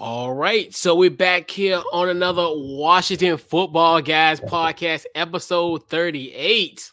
[0.00, 6.92] All right, so we're back here on another Washington Football Guys podcast, episode 38.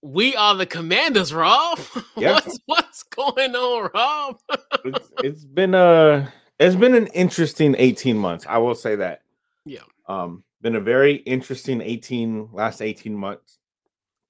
[0.00, 1.78] We are the commanders, Rob.
[2.16, 2.32] Yeah.
[2.32, 4.40] What's what's going on, Rob?
[4.86, 8.46] it's, it's been a it's been an interesting 18 months.
[8.48, 9.20] I will say that.
[9.66, 9.80] Yeah.
[10.08, 13.58] Um, been a very interesting 18 last 18 months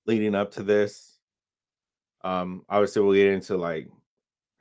[0.07, 1.19] leading up to this.
[2.25, 3.87] Um, obviously we'll get into like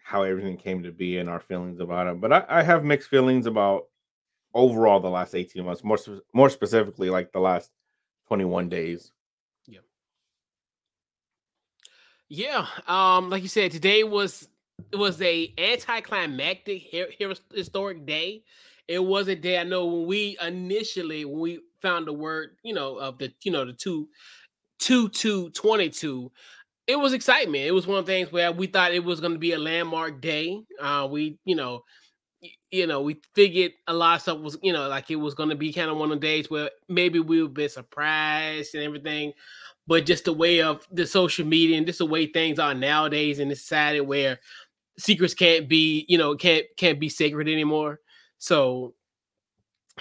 [0.04, 2.22] how everything came to be and our feelings about it.
[2.22, 3.86] But I, I have mixed feelings about
[4.54, 6.00] overall the last 18 months, more
[6.34, 7.72] more specifically like the last
[8.28, 9.12] 21 days.
[9.68, 9.80] Yeah,
[12.30, 12.68] Yeah.
[12.88, 14.48] um, like you said, today was
[14.92, 18.44] it was a anticlimactic hi- hi- historic day.
[18.88, 22.74] It was a day I know when we initially when we found the word, you
[22.74, 24.10] know, of the you know the two
[24.80, 26.32] two two twenty two.
[26.88, 27.64] It was excitement.
[27.64, 29.60] It was one of the things where we thought it was going to be a
[29.60, 30.62] landmark day.
[30.82, 31.84] Uh, we, you know,
[32.72, 35.50] you know, we figured a lot of stuff was, you know, like it was going
[35.50, 38.84] to be kind of one of the days where maybe we would be surprised and
[38.84, 39.34] everything
[39.88, 43.40] but just the way of the social media and just the way things are nowadays
[43.40, 44.40] in this society where
[45.00, 48.00] secrets can't be you know can't can't be sacred anymore
[48.38, 48.94] so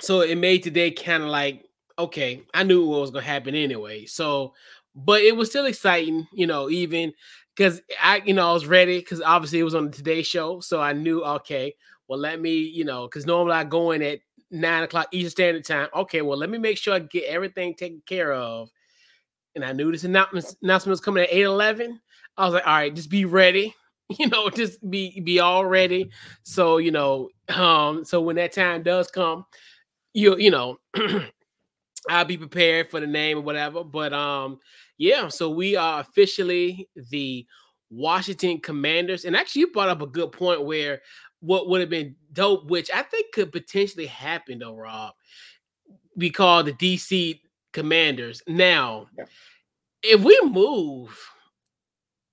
[0.01, 1.65] so it made today kind of like
[1.99, 4.53] okay i knew what was going to happen anyway so
[4.95, 7.13] but it was still exciting you know even
[7.57, 10.61] because i you know i was ready because obviously it was on the today show
[10.61, 11.75] so i knew okay
[12.09, 14.19] well let me you know because normally i go in at
[14.51, 18.03] nine o'clock eastern standard time okay well let me make sure i get everything taken
[18.07, 18.69] care of
[19.55, 22.01] and I knew this announcement announcement was coming at 8 11.
[22.37, 23.75] I was like, all right, just be ready.
[24.19, 26.11] You know, just be be all ready.
[26.43, 29.47] So, you know, um, so when that time does come,
[30.13, 30.79] you you know,
[32.09, 33.85] I'll be prepared for the name or whatever.
[33.85, 34.59] But um,
[34.99, 37.47] yeah, so we are officially the
[37.91, 39.25] Washington Commanders.
[39.25, 41.03] And actually, you brought up a good point where
[41.41, 45.15] what would have been dope, which I think could potentially happen though, Rob,
[46.17, 47.41] be called the DC
[47.73, 48.43] Commanders.
[48.47, 49.25] Now, Yeah.
[50.03, 51.19] if we move,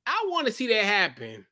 [0.05, 1.45] I want to see that happen.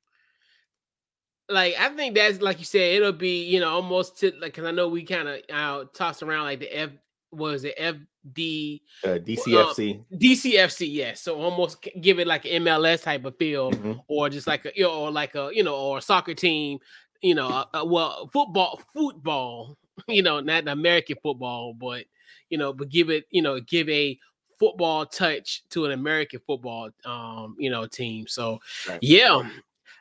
[1.50, 4.66] Like I think that's like you said, it'll be you know almost to like because
[4.66, 6.90] I know we kind of uh, tossed around like the F
[7.38, 10.04] was it FD Uh, DCFC.
[10.12, 14.02] DCFC yes, so almost give it like an MLS type of feel Mhm.
[14.08, 16.80] or just like a you know or like a you know or a soccer team
[17.22, 19.78] you know uh, uh, well football football
[20.08, 22.06] you know not American football but
[22.50, 24.18] you know but give it you know give a
[24.60, 29.00] football touch to an American football um you know team so Right.
[29.02, 29.48] yeah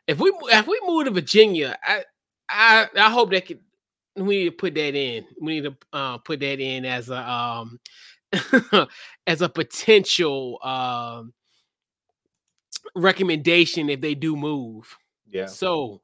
[0.06, 2.04] if we if we move to Virginia I
[2.48, 3.60] I I hope that could
[4.16, 7.30] we need to put that in we need to uh, put that in as a
[7.30, 7.78] um
[9.26, 11.32] as a potential um
[12.94, 14.96] recommendation if they do move
[15.28, 15.46] Yeah.
[15.46, 16.00] so,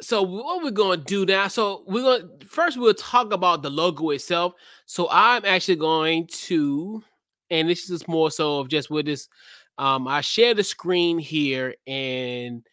[0.00, 1.48] so what we're gonna do now?
[1.48, 4.54] So we're gonna first we'll talk about the logo itself.
[4.86, 7.02] So I'm actually going to,
[7.50, 9.28] and this is more so of just with this.
[9.76, 12.66] Um, I share the screen here and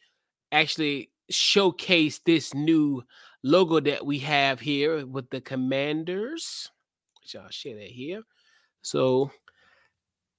[0.52, 3.04] actually showcase this new
[3.46, 6.72] logo that we have here with the commanders.
[7.22, 8.24] Which I'll share that here.
[8.82, 9.32] So,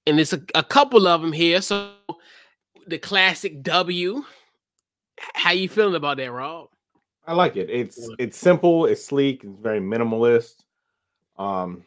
[0.05, 1.61] and it's a, a couple of them here.
[1.61, 1.91] So
[2.85, 4.23] the classic W.
[5.33, 6.69] How you feeling about that, Rob?
[7.25, 7.69] I like it.
[7.69, 10.63] It's it's simple, it's sleek, it's very minimalist.
[11.37, 11.83] Um,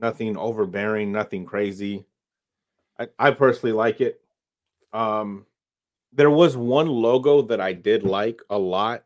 [0.00, 2.06] nothing overbearing, nothing crazy.
[2.98, 4.20] I, I personally like it.
[4.92, 5.44] Um,
[6.12, 9.04] there was one logo that I did like a lot.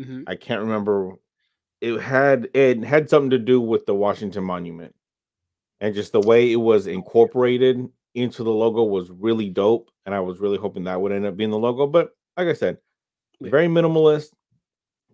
[0.00, 0.24] Mhm.
[0.26, 1.14] I can't remember.
[1.80, 4.94] It had it had something to do with the Washington Monument,
[5.80, 9.90] and just the way it was incorporated into the logo was really dope.
[10.06, 11.86] And I was really hoping that would end up being the logo.
[11.86, 12.78] But like I said,
[13.42, 14.32] very minimalist,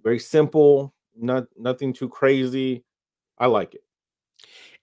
[0.04, 2.84] very simple, not nothing too crazy.
[3.38, 3.84] I like it.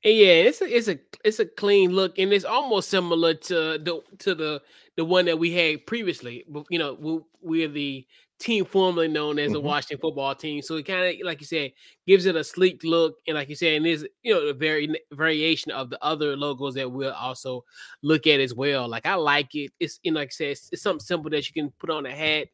[0.03, 3.55] And yeah, it's a it's a it's a clean look, and it's almost similar to
[3.77, 4.61] the to the
[4.97, 6.43] the one that we had previously.
[6.47, 8.05] but, You know, we, we're the
[8.43, 9.63] team formerly known as the Mhm.
[9.63, 11.71] Washington football team, so it kind of like you said
[12.05, 14.93] gives it a sleek look, and like you said, and is you know a very
[15.11, 17.63] variation of the other logos that we'll also
[18.01, 18.87] look at as well.
[18.87, 19.71] Like I like it.
[19.79, 22.05] It's you know, like I said, it's, it's something simple that you can put on
[22.05, 22.49] a hat.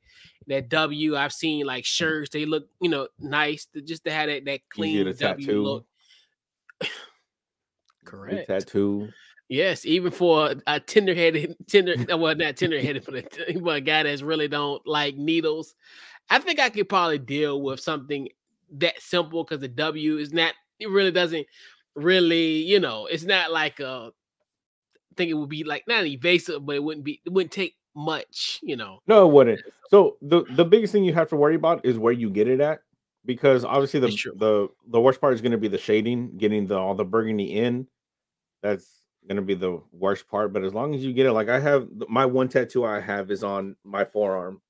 [0.47, 2.29] That W, I've seen like shirts.
[2.31, 3.65] They look you know nice.
[3.73, 5.63] to- Just to have that that clean W tattoo.
[5.63, 5.85] look.
[8.05, 8.47] Correct.
[8.47, 9.09] tattoo.
[9.49, 13.75] Yes, even for a tender headed, tender uh, well, not tender headed, but a, but
[13.77, 15.73] a guy that's really don't like needles.
[16.29, 18.29] I think I could probably deal with something
[18.77, 20.53] that simple because the W is not.
[20.79, 21.47] It really doesn't
[21.95, 24.11] really, you know, it's not like a.
[25.11, 27.19] I think it would be like not evasive, but it wouldn't be.
[27.25, 28.99] It wouldn't take much, you know.
[29.07, 29.59] No, it wouldn't.
[29.89, 32.61] So the the biggest thing you have to worry about is where you get it
[32.61, 32.81] at.
[33.25, 36.77] because obviously the the the worst part is going to be the shading, getting the
[36.77, 37.87] all the burgundy in.
[38.61, 40.53] That's going to be the worst part.
[40.53, 43.31] But as long as you get it, like I have my one tattoo I have
[43.31, 44.61] is on my forearm,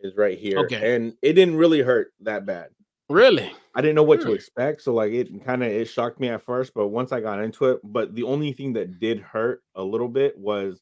[0.00, 0.94] is right here, okay.
[0.94, 2.68] and it didn't really hurt that bad.
[3.08, 4.34] Really, I didn't know what to hmm.
[4.34, 6.72] expect, so like it kind of it shocked me at first.
[6.74, 10.08] But once I got into it, but the only thing that did hurt a little
[10.08, 10.80] bit was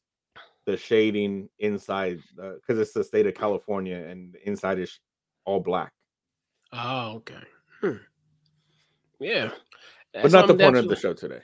[0.65, 4.99] the shading inside because uh, it's the state of California and the inside is
[5.45, 5.91] all black.
[6.71, 7.35] Oh, okay.
[7.81, 7.97] Hmm.
[9.19, 9.51] Yeah.
[10.13, 11.41] That's but not the point of the show today.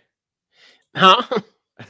[0.98, 1.22] Huh?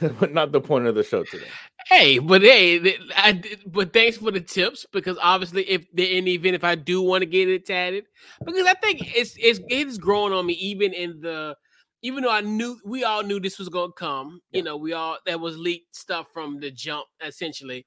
[0.20, 1.46] but not the point of the show today.
[1.86, 6.54] Hey, but hey, I but thanks for the tips because obviously, if in the event
[6.54, 8.04] if I do want to get it tatted,
[8.44, 11.56] because I think it's it's it's growing on me even in the
[12.02, 14.58] even though I knew we all knew this was gonna come, yeah.
[14.58, 17.86] you know, we all that was leaked stuff from the jump essentially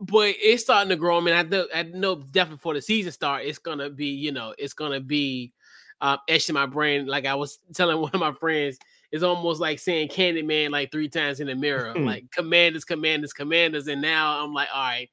[0.00, 1.18] but it's starting to grow.
[1.18, 4.32] I mean, I know, I know definitely before the season start, it's gonna be, you
[4.32, 5.52] know, it's gonna be
[6.00, 7.06] uh, etched in my brain.
[7.06, 8.78] Like I was telling one of my friends,
[9.12, 12.04] it's almost like saying Candyman like three times in the mirror, hmm.
[12.04, 13.88] like commanders, commanders, commanders.
[13.88, 15.08] And now I'm like, all right,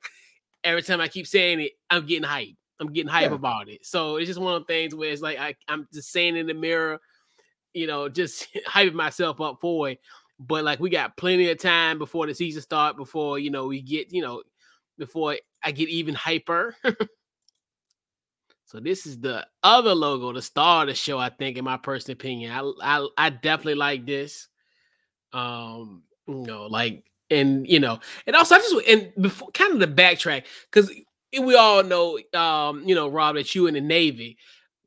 [0.63, 2.55] every time I keep saying it, I'm getting hype.
[2.79, 3.35] I'm getting hype yeah.
[3.35, 3.85] about it.
[3.85, 6.47] So it's just one of the things where it's like I, I'm just saying in
[6.47, 6.99] the mirror,
[7.73, 9.99] you know, just hyping myself up for it.
[10.39, 13.81] But like we got plenty of time before the season start, before you know we
[13.81, 14.43] get, you know,
[14.97, 16.75] before I get even hyper.
[18.73, 21.19] so this is the other logo, the star of the show.
[21.19, 24.47] I think, in my personal opinion, I I, I definitely like this.
[25.31, 29.79] Um, you know, like and you know, and also I just and before kind of
[29.79, 30.91] the backtrack because
[31.39, 34.37] we all know, um, you know, Rob, that you in the Navy.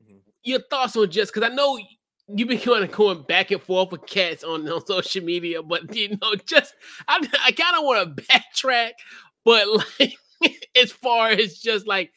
[0.03, 0.17] Mm-hmm.
[0.43, 1.79] Your thoughts on just because I know
[2.27, 5.94] you've been kind of going back and forth with cats on, on social media, but
[5.94, 6.75] you know, just
[7.06, 8.91] I, I kind of want to backtrack
[9.47, 9.67] but
[10.00, 10.19] like
[10.83, 12.12] as far as just like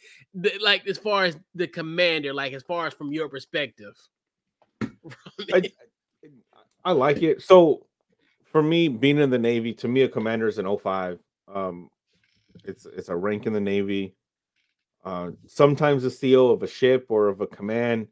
[0.62, 3.96] like as far as the commander, like as far as from your perspective.
[5.54, 5.72] I,
[6.84, 7.42] I like it.
[7.42, 7.86] So
[8.52, 11.20] for me, being in the Navy, to me, a commander is an 05.
[11.54, 11.90] Um,
[12.64, 14.16] it's it's a rank in the Navy.
[15.04, 18.08] Uh, sometimes the CO of a ship or of a command.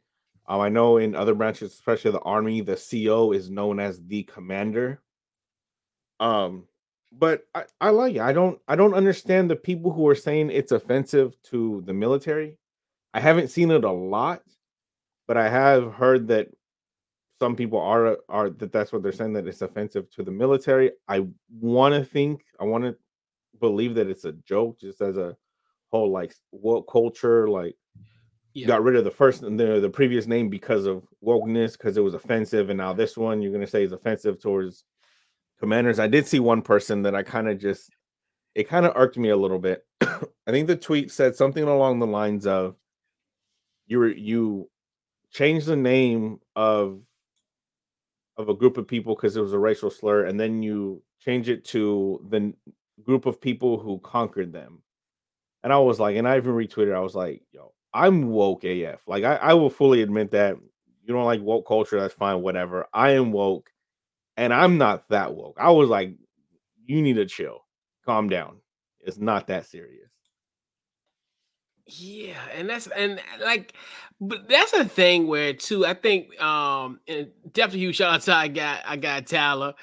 [0.48, 4.24] Um, I know in other branches, especially the Army, the CO is known as the
[4.24, 5.02] commander.
[6.19, 6.64] Um,
[7.12, 8.21] but I, I like it.
[8.21, 12.57] I don't I don't understand the people who are saying it's offensive to the military.
[13.13, 14.42] I haven't seen it a lot,
[15.27, 16.50] but I have heard that
[17.39, 20.92] some people are are that that's what they're saying that it's offensive to the military.
[21.07, 21.27] I
[21.59, 22.95] want to think I want to
[23.59, 25.36] believe that it's a joke, just as a
[25.89, 27.75] whole like woke culture, like
[28.54, 28.68] yeah.
[28.68, 32.13] got rid of the first the the previous name because of wokeness because it was
[32.13, 34.83] offensive, and now this one you're gonna say is offensive towards
[35.59, 37.92] Commanders, I did see one person that I kind of just
[38.56, 39.86] it kind of irked me a little bit.
[40.01, 42.75] I think the tweet said something along the lines of
[43.88, 44.69] you were you
[45.31, 47.01] changed the name of
[48.38, 51.50] of a group of people because it was a racial slur, and then you change
[51.50, 52.54] it to the
[53.04, 54.81] group of people who conquered them.
[55.63, 59.07] And I was like, and I even retweeted, I was like, yo, I'm woke AF.
[59.07, 60.56] Like I, I will fully admit that
[61.04, 62.88] you don't like woke culture, that's fine, whatever.
[62.94, 63.69] I am woke
[64.38, 65.57] and I'm not that woke.
[65.60, 66.13] I was like,
[66.86, 67.66] you need to chill,
[68.06, 68.57] calm down.
[69.01, 70.12] It's not that serious.
[71.88, 73.74] Yeah, and that's and like,
[74.19, 75.85] but that's a thing where too.
[75.85, 79.73] I think, um, and definitely huge shout out to I got I got Tyler.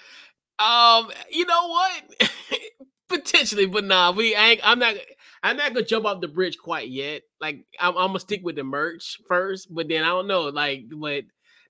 [0.59, 2.31] Um, you know what?
[3.09, 4.61] Potentially, but nah, we ain't.
[4.63, 4.97] I'm not.
[5.43, 7.23] I'm not gonna jump off the bridge quite yet.
[7.41, 10.43] Like I'm, I'm gonna stick with the merch first, but then I don't know.
[10.45, 11.25] Like, but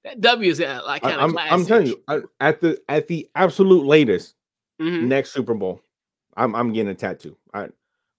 [0.04, 3.08] that W is uh, like kind of I'm, I'm, telling you, I, at the at
[3.08, 4.34] the absolute latest,
[4.80, 5.08] mm-hmm.
[5.08, 5.80] next Super Bowl,
[6.37, 7.37] I'm I'm getting a tattoo.
[7.54, 7.68] I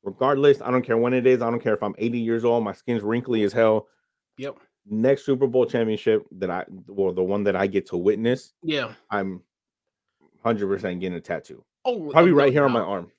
[0.03, 1.41] regardless, I don't care when it is.
[1.41, 3.87] I don't care if I'm 80 years old, my skin's wrinkly as hell.
[4.37, 4.57] Yep.
[4.87, 8.53] Next Super Bowl championship that I well, the one that I get to witness.
[8.63, 8.93] Yeah.
[9.11, 9.41] I'm
[10.41, 11.63] 100 percent getting a tattoo.
[11.85, 13.11] Oh, probably right here on my arm.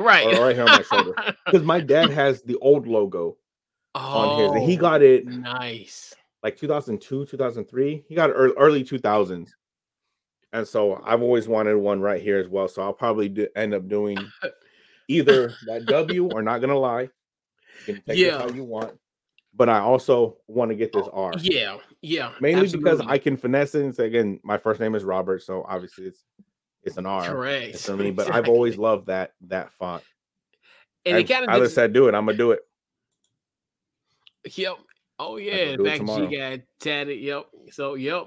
[0.00, 0.26] Right.
[0.26, 1.14] Or right here on my shoulder.
[1.46, 3.36] Because my dad has the old logo
[3.94, 4.50] oh, on his.
[4.52, 8.04] And he got it nice like 2002, 2003.
[8.06, 9.48] He got early 2000s.
[10.52, 12.68] And so I've always wanted one right here as well.
[12.68, 14.18] So I'll probably do, end up doing
[15.08, 17.08] either that W or not gonna lie.
[17.86, 18.38] You yeah.
[18.38, 18.96] how you want.
[19.56, 21.32] But I also want to get this oh, R.
[21.38, 22.32] Yeah, yeah.
[22.40, 22.90] Mainly absolutely.
[22.90, 26.04] because I can finesse it and say again, my first name is Robert, so obviously
[26.04, 26.24] it's
[26.82, 27.24] it's an R.
[27.24, 27.78] Correct.
[27.78, 28.42] For me, but exactly.
[28.42, 30.04] I've always loved that that font.
[31.06, 32.60] And it kind of Tyler said do it, I'm gonna do it.
[34.54, 34.76] Yep.
[35.18, 37.20] Oh yeah, back G got tatted.
[37.20, 37.46] Yep.
[37.70, 38.26] So yep.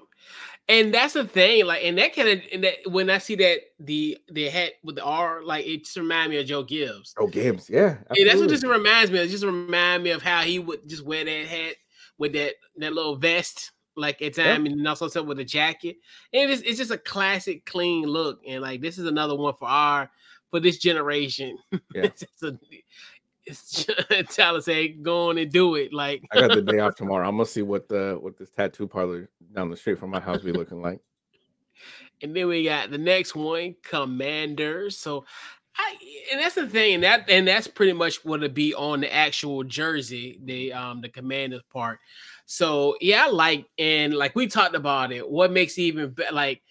[0.70, 3.60] And that's the thing, like, and that kind of, and that when I see that
[3.79, 7.13] the the hat with the R, like, it just reminds me of Joe Gibbs.
[7.17, 9.20] Oh, Gibbs, yeah, yeah, that's what just reminds me.
[9.20, 11.75] It just reminds me of how he would just wear that hat
[12.17, 14.74] with that that little vest like at time yep.
[14.74, 15.98] and also with a jacket.
[16.32, 18.39] And it's, it's just a classic clean look.
[18.48, 20.10] And like this is another one for our
[20.51, 21.58] for this generation.
[21.94, 22.03] Yeah.
[22.03, 22.58] it's, a,
[23.47, 23.87] it's
[24.35, 25.93] Tyler say go on and do it.
[25.93, 27.27] Like I got the day off tomorrow.
[27.27, 30.41] I'm gonna see what the what this tattoo parlor down the street from my house
[30.41, 30.99] be looking like.
[32.21, 34.97] And then we got the next one, Commanders.
[34.97, 35.25] So
[35.77, 35.95] I,
[36.31, 39.63] and that's the thing that and that's pretty much what it be on the actual
[39.63, 41.99] jersey, the um the commanders part.
[42.45, 45.27] So yeah, I like and like we talked about it.
[45.27, 46.61] What makes it even better, like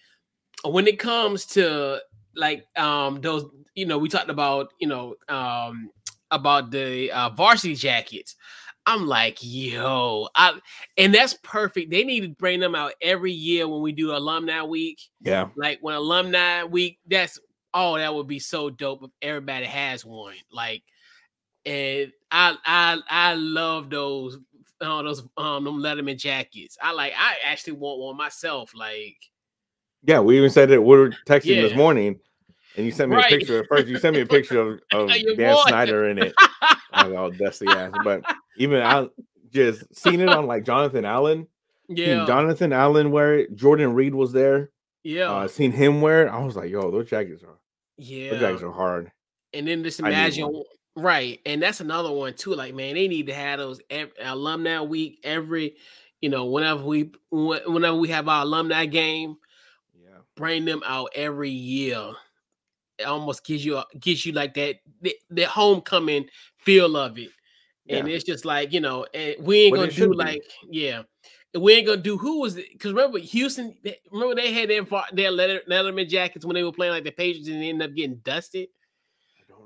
[0.63, 2.01] when it comes to
[2.35, 5.89] like um those, you know, we talked about you know um
[6.31, 8.35] about the uh, varsity jackets.
[8.85, 10.59] I'm like, yo, I
[10.97, 11.91] and that's perfect.
[11.91, 15.01] They need to bring them out every year when we do alumni week.
[15.21, 17.37] Yeah, like when alumni week, that's
[17.73, 20.35] oh, that would be so dope if everybody has one.
[20.51, 20.83] Like,
[21.65, 24.37] and I I I love those
[24.79, 26.77] uh, those um them Letterman jackets.
[26.81, 27.13] I like.
[27.17, 28.71] I actually want one myself.
[28.73, 29.17] Like,
[30.03, 31.61] yeah, we even said that we were texting yeah.
[31.63, 32.19] this morning,
[32.77, 33.31] and you sent me right.
[33.31, 33.59] a picture.
[33.59, 35.61] At first, you sent me a picture of, of Dan boy.
[35.67, 36.33] Snyder in it.
[36.93, 37.91] I oh, dusty ass.
[38.03, 38.23] But
[38.57, 39.07] even I
[39.51, 41.47] just seen it on like Jonathan Allen.
[41.89, 43.55] Yeah, Jonathan Allen wear it.
[43.55, 44.71] Jordan Reed was there.
[45.03, 46.29] Yeah, uh, seen him wear it.
[46.29, 47.57] I was like, yo, those jackets are
[47.97, 49.11] yeah, those jackets are hard.
[49.53, 50.63] And then just imagine
[50.97, 52.55] Right, and that's another one too.
[52.55, 55.75] Like, man, they need to have those every, alumni week every,
[56.21, 59.37] you know, whenever we whenever we have our alumni game.
[59.93, 62.13] Yeah, bring them out every year.
[62.97, 66.27] It almost gives you a, gives you like that the, the homecoming
[66.57, 67.29] feel of it,
[67.85, 67.97] yeah.
[67.97, 70.79] and it's just like you know, and we ain't gonna do like be.
[70.79, 71.03] yeah.
[71.57, 72.65] We ain't gonna do who was it?
[72.71, 73.75] Because remember Houston.
[74.11, 77.61] Remember they had their their Letterman jackets when they were playing like the Patriots and
[77.61, 78.67] they ended up getting dusted.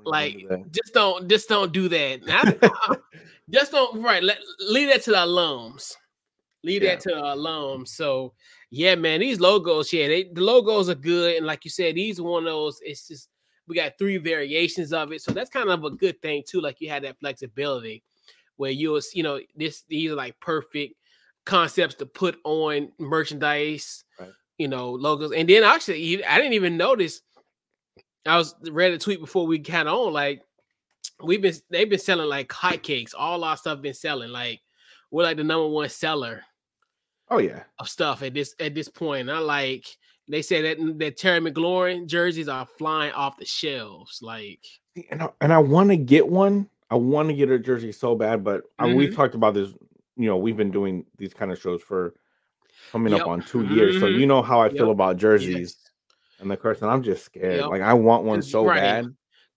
[0.04, 3.00] Like, just don't, just don't do that.
[3.50, 4.02] just don't.
[4.02, 5.94] Right, let, leave that to the alums.
[6.64, 6.90] Leave yeah.
[6.90, 7.88] that to the alums.
[7.88, 8.34] So,
[8.74, 12.18] yeah, man, these logos, yeah, they, the logos are good, and like you said, these
[12.18, 12.80] are one of those.
[12.82, 13.28] It's just
[13.68, 16.62] we got three variations of it, so that's kind of a good thing too.
[16.62, 18.02] Like you had that flexibility
[18.56, 20.94] where you'll, you know, this these are like perfect
[21.44, 24.04] concepts to put on merchandise.
[24.18, 24.30] Right.
[24.56, 27.20] You know, logos, and then actually, I didn't even notice
[28.24, 30.14] I was read a tweet before we got on.
[30.14, 30.40] Like
[31.22, 33.12] we've been they've been selling like hotcakes.
[33.14, 34.30] All our stuff been selling.
[34.30, 34.62] Like
[35.10, 36.42] we're like the number one seller.
[37.32, 39.30] Oh yeah, of stuff at this at this point.
[39.30, 39.86] I like
[40.28, 44.20] they said that that Terry McLaurin jerseys are flying off the shelves.
[44.22, 44.64] Like
[45.10, 46.68] and I, and I want to get one.
[46.90, 48.84] I want to get a jersey so bad, but mm-hmm.
[48.84, 49.70] I, we've talked about this.
[50.16, 52.14] You know, we've been doing these kind of shows for
[52.90, 53.22] coming yep.
[53.22, 53.74] up on 2 mm-hmm.
[53.74, 54.20] years, so mm-hmm.
[54.20, 54.76] you know how I yep.
[54.76, 55.76] feel about jerseys.
[55.80, 55.82] Yes
[56.42, 57.60] and the question, I'm just scared.
[57.60, 57.70] Yep.
[57.70, 58.80] Like I want one so right.
[58.80, 59.06] bad.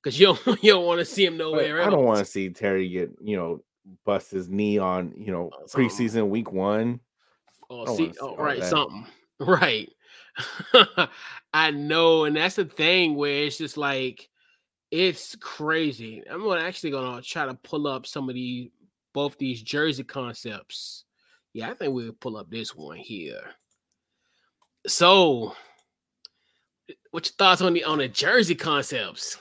[0.01, 2.49] Because you don't you don't want to see him nowhere I don't want to see
[2.49, 3.61] Terry get, you know,
[4.05, 7.01] bust his knee on, you know, preseason week one.
[7.69, 8.69] Oh, see, oh, right, that.
[8.69, 9.05] something.
[9.37, 9.91] Right.
[11.53, 14.29] I know, and that's the thing where it's just like
[14.89, 16.23] it's crazy.
[16.29, 18.69] I'm gonna actually gonna try to pull up some of these
[19.13, 21.03] both these jersey concepts.
[21.51, 23.41] Yeah, I think we'll pull up this one here.
[24.87, 25.53] So
[27.11, 29.37] What's your thoughts on the on the jersey concepts?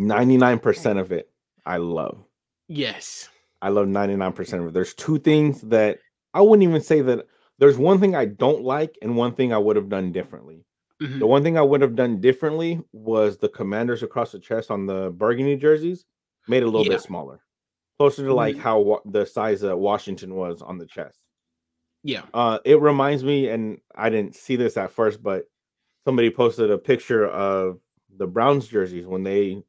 [0.00, 0.98] 99% hmm.
[0.98, 1.28] of it
[1.66, 2.24] I love.
[2.66, 3.28] Yes.
[3.60, 4.72] I love 99% of it.
[4.72, 5.98] There's two things that
[6.34, 7.26] I wouldn't even say that
[7.58, 10.64] there's one thing I don't like and one thing I would have done differently.
[11.02, 11.18] Mm-hmm.
[11.18, 14.86] The one thing I would have done differently was the commanders across the chest on
[14.86, 16.04] the burgundy jerseys
[16.48, 16.92] made it a little yeah.
[16.92, 17.40] bit smaller,
[17.98, 18.62] closer to like mm-hmm.
[18.62, 21.18] how wa- the size that Washington was on the chest.
[22.04, 22.22] Yeah.
[22.34, 25.44] Uh, it reminds me, and I didn't see this at first, but
[26.04, 27.78] somebody posted a picture of
[28.16, 29.62] the Browns jerseys when they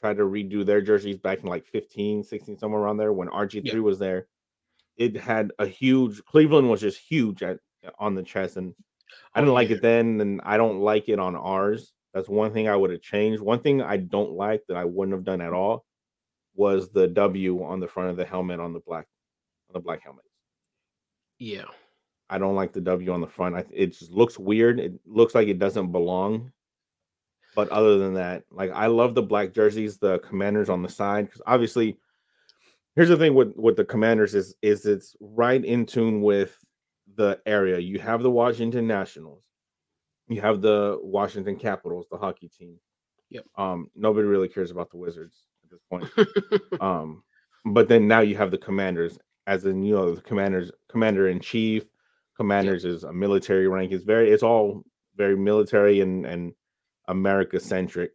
[0.00, 3.64] tried to redo their jerseys back in like 15, 16, somewhere around there when RG3
[3.64, 3.78] yeah.
[3.80, 4.26] was there.
[4.98, 7.58] It had a huge Cleveland was just huge at
[7.98, 8.74] on the chest, and
[9.34, 9.76] I didn't oh, like yeah.
[9.76, 11.92] it then, and I don't like it on ours.
[12.12, 13.40] That's one thing I would have changed.
[13.40, 15.84] One thing I don't like that I wouldn't have done at all
[16.54, 19.06] was the W on the front of the helmet on the black
[19.68, 20.24] on the black helmet.
[21.38, 21.64] Yeah.
[22.30, 23.56] I don't like the W on the front.
[23.56, 24.80] I, it just looks weird.
[24.80, 26.52] It looks like it doesn't belong.
[27.54, 31.26] But other than that, like I love the black jerseys, the commanders on the side.
[31.26, 31.98] Because obviously,
[32.98, 36.58] here's the thing with with the commanders is is it's right in tune with
[37.14, 37.78] the area.
[37.78, 39.44] You have the Washington Nationals,
[40.28, 42.76] you have the Washington Capitals, the hockey team.
[43.30, 43.44] Yep.
[43.56, 46.80] Um, nobody really cares about the Wizards at this point.
[46.80, 47.22] um,
[47.66, 51.38] but then now you have the commanders, as in you know the commanders, commander in
[51.38, 51.84] chief
[52.36, 53.92] commanders is a military rank.
[53.92, 54.82] It's very it's all
[55.14, 56.52] very military and and
[57.06, 58.10] America centric.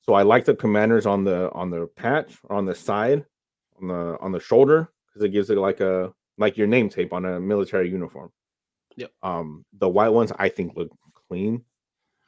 [0.00, 3.26] So I like the commanders on the on the patch on the side
[3.80, 7.12] on the on the shoulder because it gives it like a like your name tape
[7.12, 8.30] on a military uniform.
[8.96, 9.10] Yep.
[9.22, 10.90] Um, the white ones I think look
[11.28, 11.62] clean.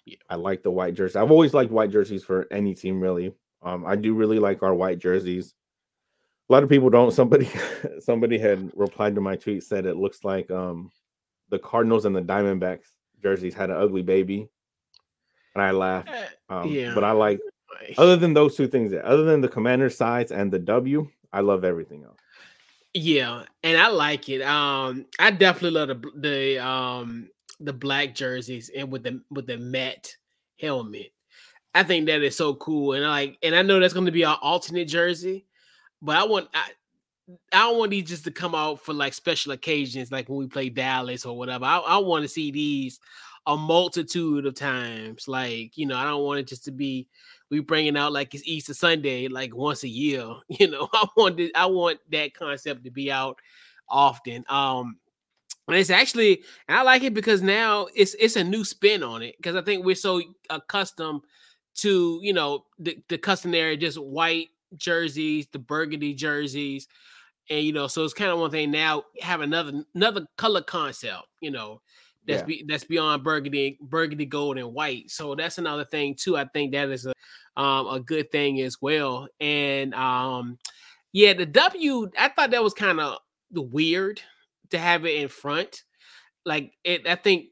[0.04, 0.16] Yeah.
[0.30, 1.18] I like the white jersey.
[1.18, 3.34] I've always liked white jerseys for any team, really.
[3.62, 5.54] Um, I do really like our white jerseys.
[6.48, 7.10] A lot of people don't.
[7.12, 7.50] Somebody,
[7.98, 10.90] somebody had replied to my tweet said it looks like um,
[11.50, 12.86] the Cardinals and the Diamondbacks
[13.22, 14.48] jerseys had an ugly baby,
[15.54, 16.10] and I laughed.
[16.48, 16.94] Um, yeah.
[16.94, 17.40] But I like
[17.98, 21.64] other than those two things, other than the commander sides and the W, I love
[21.64, 22.18] everything else.
[22.94, 24.42] Yeah, and I like it.
[24.42, 27.28] Um, I definitely love the the um
[27.60, 30.16] the black jerseys and with the with the matte
[30.58, 31.12] helmet.
[31.74, 34.12] I think that is so cool, and I like, and I know that's going to
[34.12, 35.44] be our alternate jersey,
[36.00, 36.70] but I want I,
[37.52, 40.46] I don't want these just to come out for like special occasions, like when we
[40.46, 41.64] play Dallas or whatever.
[41.64, 42.98] I, I want to see these
[43.46, 45.28] a multitude of times.
[45.28, 47.08] Like, you know, I don't want it just to be
[47.50, 50.26] we bringing out like it's Easter Sunday, like once a year.
[50.48, 53.38] You know, I want it, I want that concept to be out
[53.88, 54.44] often.
[54.48, 54.98] Um,
[55.68, 59.36] and it's actually, I like it because now it's it's a new spin on it
[59.36, 61.22] because I think we're so accustomed
[61.76, 66.88] to you know the, the customary just white jerseys, the burgundy jerseys,
[67.50, 71.24] and you know, so it's kind of one thing now have another another color concept,
[71.40, 71.80] you know,
[72.26, 72.46] that's Yeah.
[72.46, 75.10] be, that's beyond burgundy, burgundy, gold, and white.
[75.10, 76.36] So that's another thing too.
[76.36, 77.12] I think that is a
[77.60, 79.28] um a good thing as well.
[79.40, 80.58] And um
[81.12, 83.18] yeah, the W, I thought that was kind of
[83.50, 84.20] the weird
[84.70, 85.82] to have it in front.
[86.44, 87.46] Like it, I think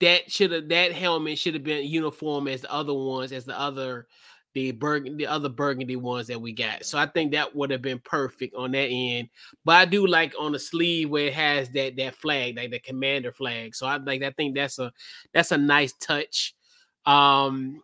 [0.00, 3.58] that should have that helmet should have been uniform as the other ones, as the
[3.58, 4.06] other
[4.54, 6.84] the burgundy, the other burgundy ones that we got.
[6.84, 9.28] So I think that would have been perfect on that end.
[9.64, 12.78] But I do like on the sleeve where it has that that flag, like the
[12.78, 13.74] commander flag.
[13.74, 14.92] So I like I think that's a
[15.32, 16.54] that's a nice touch.
[17.06, 17.82] Um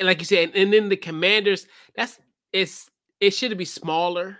[0.00, 2.18] and like you said, and then the commanders, that's
[2.52, 2.90] it's
[3.20, 4.38] it should be smaller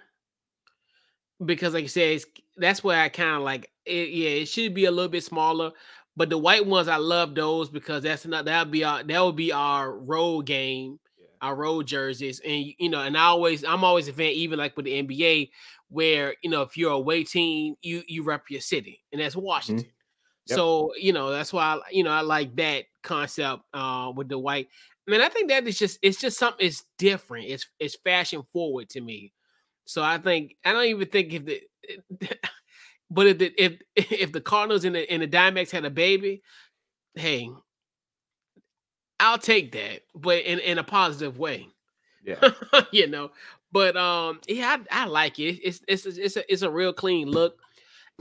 [1.44, 2.20] because like you said,
[2.56, 5.70] that's where I kind of like it, yeah, it should be a little bit smaller.
[6.16, 9.36] But the white ones, I love those because that's not that'll be our that would
[9.36, 10.98] be our road game,
[11.42, 14.76] our road jerseys, and you know, and I always I'm always a fan, even like
[14.76, 15.50] with the NBA,
[15.88, 19.36] where you know if you're a away team, you you rep your city, and that's
[19.36, 19.90] Washington.
[20.46, 20.56] Yep.
[20.56, 24.38] So you know that's why I, you know I like that concept uh, with the
[24.38, 24.68] white.
[25.06, 27.46] I mean, I think that is just it's just something it's different.
[27.48, 29.32] It's it's fashion forward to me.
[29.84, 31.60] So I think I don't even think if the
[33.10, 36.42] but if the if if the Cardinals and the and the Diamondbacks had a baby,
[37.14, 37.50] hey,
[39.22, 41.68] I'll take that, but in in a positive way,
[42.24, 42.50] Yeah.
[42.92, 43.30] you know.
[43.70, 45.60] But um, yeah, I, I like it.
[45.64, 47.58] It's it's it's a, it's a real clean look.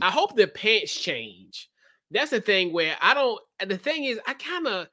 [0.02, 1.70] I hope the pants change.
[2.12, 3.40] That's the thing where I don't.
[3.68, 4.88] The thing is, I kind of.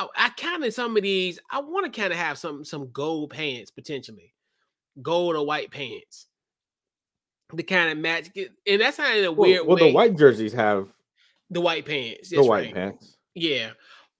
[0.00, 1.38] I, I kind of some of these.
[1.50, 4.32] I want to kind of have some some gold pants potentially,
[5.02, 6.26] gold or white pants,
[7.56, 8.30] to kind of match.
[8.66, 9.88] And that's kind of a Well, weird well, way.
[9.88, 10.92] the white jerseys have
[11.50, 12.30] the white pants.
[12.30, 12.74] the white right.
[12.74, 13.16] pants.
[13.34, 13.70] Yeah,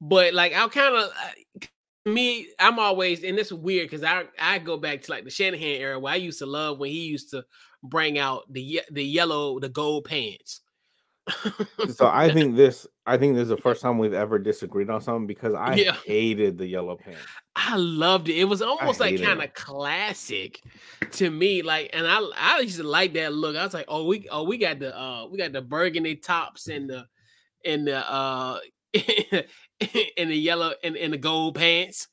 [0.00, 1.10] but like I'll kind of
[2.06, 2.48] me.
[2.58, 5.66] I'm always and this is weird because I I go back to like the Shanahan
[5.66, 7.44] era where I used to love when he used to
[7.82, 10.60] bring out the the yellow the gold pants.
[11.88, 15.00] So I think this, I think this is the first time we've ever disagreed on
[15.00, 15.92] something because I Yeah.
[16.04, 17.38] hated the yellow pants.
[17.56, 18.36] I loved it.
[18.36, 20.62] It was almost like kind of classic
[21.12, 21.62] to me.
[21.62, 23.56] Like, and I I used to like that look.
[23.56, 26.68] I was like, oh, we oh we got the uh we got the burgundy tops
[26.68, 27.06] and the
[27.64, 28.60] and the uh
[30.16, 32.08] and the yellow and, and the gold pants.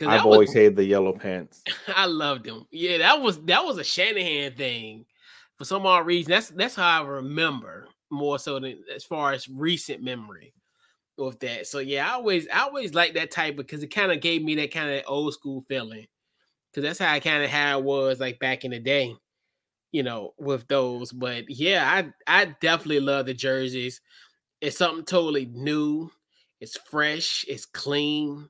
[0.00, 1.62] I've was- always hated the yellow pants.
[1.88, 2.66] I loved them.
[2.70, 5.06] Yeah, that was that was a Shanahan thing.
[5.56, 9.48] For some odd reason, that's that's how I remember more so than as far as
[9.48, 10.54] recent memory
[11.16, 11.66] with that.
[11.66, 14.54] So yeah, I always I always like that type because it kind of gave me
[14.56, 16.06] that kind of old school feeling.
[16.74, 19.14] Cause that's how I kind of how it was like back in the day,
[19.90, 21.12] you know, with those.
[21.12, 21.88] But yeah,
[22.26, 24.00] I I definitely love the jerseys.
[24.60, 26.10] It's something totally new.
[26.60, 27.44] It's fresh.
[27.48, 28.48] It's clean,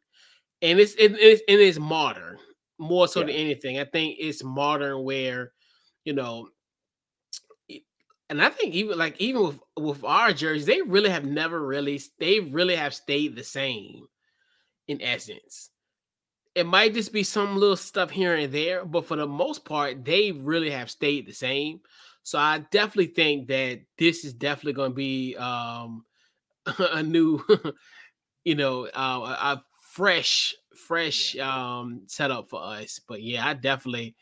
[0.62, 2.38] and it's it, it's and it's modern
[2.78, 3.78] more so than anything.
[3.78, 5.52] I think it's modern where,
[6.04, 6.48] you know,
[8.30, 12.00] and I think even like even with with our jerseys, they really have never really
[12.18, 14.06] they really have stayed the same
[14.88, 15.70] in essence.
[16.54, 20.04] It might just be some little stuff here and there, but for the most part,
[20.04, 21.80] they really have stayed the same.
[22.24, 26.04] So I definitely think that this is definitely going to be um
[26.78, 27.44] a new,
[28.48, 32.98] you know, uh, a fresh, fresh um setup for us.
[33.06, 34.16] But yeah, I definitely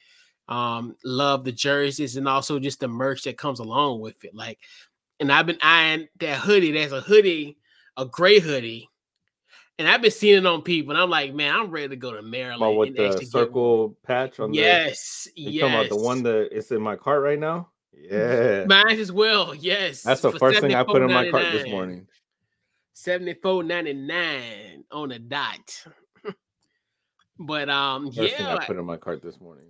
[0.49, 4.35] um love the jerseys and also just the merch that comes along with it.
[4.35, 4.59] Like,
[5.21, 6.73] and I've been eyeing that hoodie.
[6.73, 7.57] There's a hoodie,
[7.97, 8.89] a gray hoodie.
[9.79, 12.11] And I've been seeing it on people, and I'm like, man, I'm ready to go
[12.11, 12.62] to Maryland.
[12.62, 15.61] About with the actually get circle patch on the Yes, You yes.
[15.61, 17.69] talking about the one that is in my cart right now?
[17.93, 18.65] Yeah.
[18.67, 19.55] Mine as well.
[19.55, 20.03] Yes.
[20.03, 22.09] That's the first thing I put in my cart this morning.
[22.97, 25.85] Seventy-four ninety-nine on a dot.
[27.39, 29.67] but um, first yeah, I put in my cart this morning.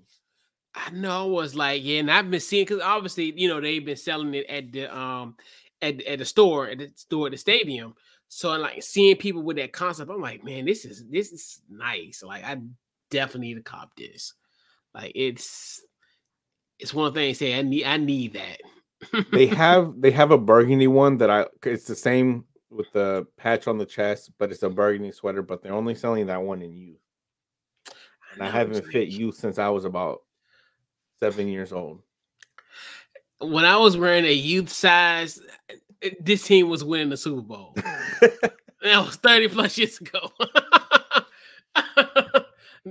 [0.77, 3.97] I know was like, yeah, and I've been seeing because obviously, you know, they've been
[3.97, 5.35] selling it at the um
[5.83, 7.95] at, at the store, at the store at the stadium.
[8.29, 12.23] So like seeing people with that concept, I'm like, man, this is this is nice.
[12.23, 12.59] Like I
[13.11, 14.35] definitely need to cop this.
[14.95, 15.83] Like it's
[16.79, 19.25] it's one thing say I need I need that.
[19.33, 22.45] they have they have a burgundy one that I it's the same
[22.77, 26.27] with the patch on the chest, but it's a burgundy sweater, but they're only selling
[26.27, 27.01] that one in youth.
[28.35, 30.23] And I, I haven't fit youth since I was about
[31.21, 32.03] seven years old.
[33.39, 35.41] When I was wearing a youth size,
[36.21, 37.75] this team was winning the Super Bowl.
[37.77, 40.31] that was 30 plus years ago.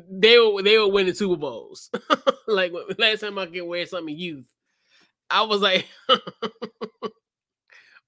[0.10, 1.89] they were they were winning Super Bowls.
[2.48, 4.48] like last time I could wear something youth,
[5.30, 5.88] I was like,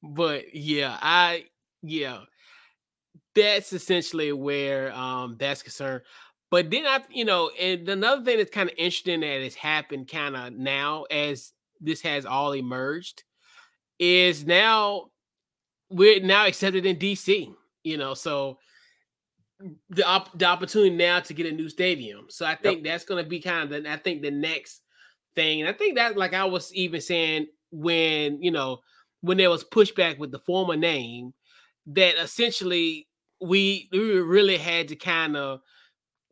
[0.04, 1.46] but yeah, I
[1.82, 2.22] yeah,
[3.36, 6.02] that's essentially where um that's concerned.
[6.50, 10.10] But then I, you know, and another thing that's kind of interesting that has happened
[10.10, 13.24] kind of now as this has all emerged
[14.00, 15.08] is now
[15.90, 18.60] we're now accepted in DC, you know, so
[19.90, 22.26] the op- the opportunity now to get a new stadium.
[22.30, 22.94] So I think yep.
[22.94, 24.82] that's going to be kind of the, I think the next
[25.36, 25.62] thing.
[25.62, 28.80] And I think that like I was even saying when, you know,
[29.22, 31.34] when there was pushback with the former name
[31.88, 33.08] that essentially
[33.41, 35.62] we, we really had to kind of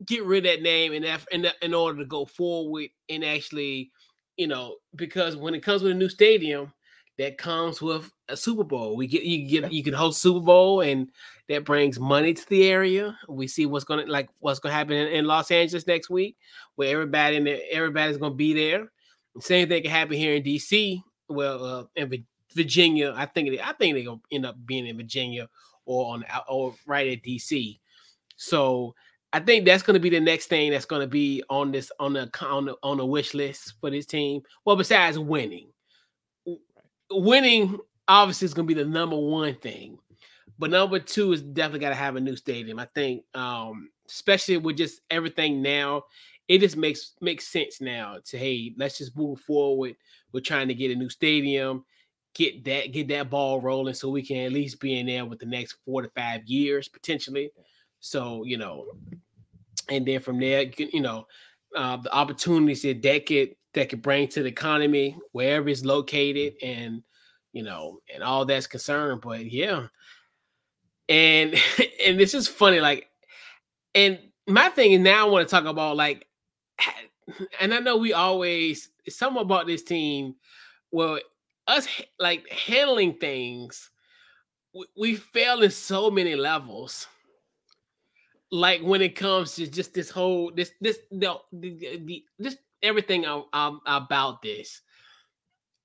[0.06, 3.91] get rid of that name in, in, in order to go forward and actually,
[4.38, 6.72] you know, because when it comes with a new stadium,
[7.18, 8.96] that comes with a Super Bowl.
[8.96, 11.10] We get you get you can host Super Bowl and
[11.48, 13.18] that brings money to the area.
[13.30, 16.36] We see what's gonna like what's gonna happen in, in Los Angeles next week,
[16.76, 18.91] where everybody in the, everybody's gonna be there.
[19.39, 21.02] Same thing can happen here in DC.
[21.28, 24.98] Well, uh, in Virginia, I think they, I think they're gonna end up being in
[24.98, 25.50] Virginia
[25.86, 27.80] or on or right at DC.
[28.38, 28.96] So
[29.36, 31.91] I think that's going to be the next thing that's going to be on this
[32.00, 34.41] on the on the, on the wish list for this team.
[34.63, 35.68] Well, besides winning,
[37.12, 40.00] winning obviously is going to be the number one thing,
[40.58, 42.80] but number two is definitely got to have a new stadium.
[42.80, 46.04] I think, um, especially with just everything now,
[46.48, 49.96] it just makes makes sense now to hey, let's just move forward.
[50.32, 51.84] We're trying to get a new stadium,
[52.36, 55.39] get that get that ball rolling, so we can at least be in there with
[55.39, 57.50] the next four to five years potentially.
[58.00, 58.86] So you know,
[59.89, 61.26] and then from there, you know,
[61.76, 66.54] uh, the opportunities that that could that could bring to the economy wherever it's located
[66.62, 67.02] and
[67.54, 69.21] you know and all that's concerned.
[69.21, 69.88] But yeah.
[71.10, 71.56] And
[72.06, 73.10] and this is funny like
[73.95, 76.28] and my thing is now i want to talk about like
[77.60, 80.36] and i know we always something about this team
[80.91, 81.17] well
[81.67, 81.88] us
[82.19, 83.89] like handling things
[84.73, 87.08] we, we fail in so many levels
[88.51, 93.25] like when it comes to just this whole this this the, the, the just everything
[93.56, 94.82] about this.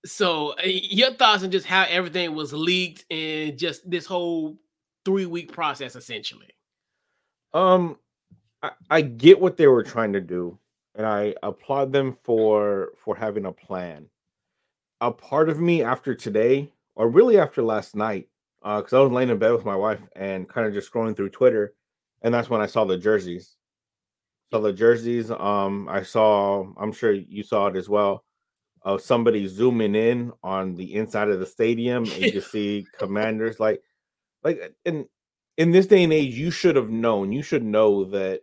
[0.07, 4.57] So, uh, your thoughts on just how everything was leaked and just this whole
[5.05, 6.49] three week process, essentially.
[7.53, 7.99] Um,
[8.63, 10.59] I, I get what they were trying to do,
[10.95, 14.07] and I applaud them for for having a plan.
[15.01, 18.29] A part of me after today, or really after last night,
[18.63, 21.17] because uh, I was laying in bed with my wife and kind of just scrolling
[21.17, 21.75] through Twitter,
[22.23, 23.57] and that's when I saw the jerseys.
[24.51, 28.25] So the jerseys, um, I saw, I'm sure you saw it as well,
[28.83, 33.83] of somebody zooming in on the inside of the stadium and you see commanders like
[34.43, 35.07] like in
[35.59, 38.41] in this day and age, you should have known, you should know that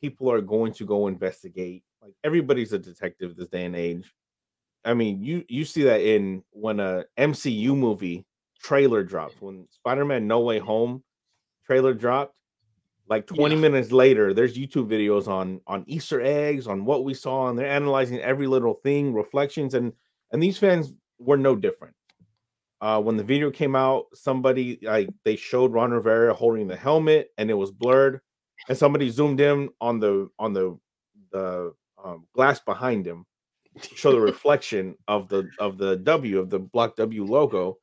[0.00, 1.82] people are going to go investigate.
[2.00, 4.12] Like everybody's a detective this day and age.
[4.84, 8.26] I mean, you you see that in when a MCU movie
[8.60, 11.02] trailer drops, when Spider-Man No Way Home
[11.66, 12.34] trailer dropped,
[13.08, 13.60] like 20 yeah.
[13.60, 17.66] minutes later there's youtube videos on on easter eggs on what we saw and they're
[17.66, 19.92] analyzing every little thing reflections and
[20.30, 21.94] and these fans were no different.
[22.80, 27.28] Uh when the video came out somebody like they showed ron rivera holding the helmet
[27.36, 28.20] and it was blurred
[28.68, 30.78] and somebody zoomed in on the on the
[31.32, 33.24] the um, glass behind him
[33.80, 37.78] show the reflection of the of the w of the block w logo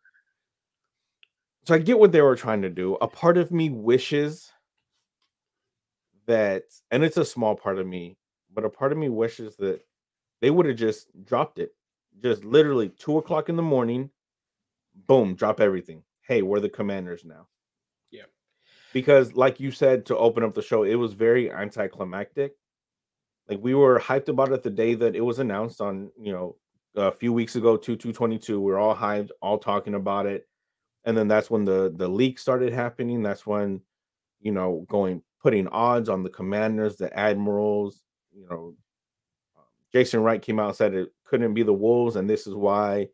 [1.65, 4.51] so i get what they were trying to do a part of me wishes
[6.29, 8.15] that, and it's a small part of me,
[8.53, 9.81] but a part of me wishes that
[10.41, 11.71] they would have just dropped it,
[12.21, 14.11] just literally two o'clock in the morning,
[15.07, 16.03] boom, drop everything.
[16.21, 17.47] Hey, we're the commanders now.
[18.11, 18.25] Yeah.
[18.93, 22.53] Because, like you said to open up the show, it was very anticlimactic.
[23.49, 26.55] Like we were hyped about it the day that it was announced on, you know,
[26.95, 28.61] a few weeks ago to 222.
[28.61, 30.47] We are all hyped, all talking about it.
[31.05, 33.23] And then that's when the the leak started happening.
[33.23, 33.81] That's when,
[34.41, 38.75] you know, going putting odds on the commanders, the admirals, you know,
[39.91, 43.07] Jason Wright came out and said it couldn't be the Wolves, and this is why.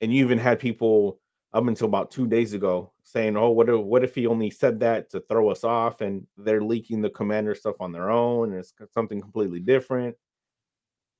[0.00, 1.20] And you even had people
[1.52, 4.80] up until about two days ago saying, "Oh, what if what if he only said
[4.80, 8.58] that to throw us off?" And they're leaking the commander stuff on their own, and
[8.58, 10.16] it's something completely different.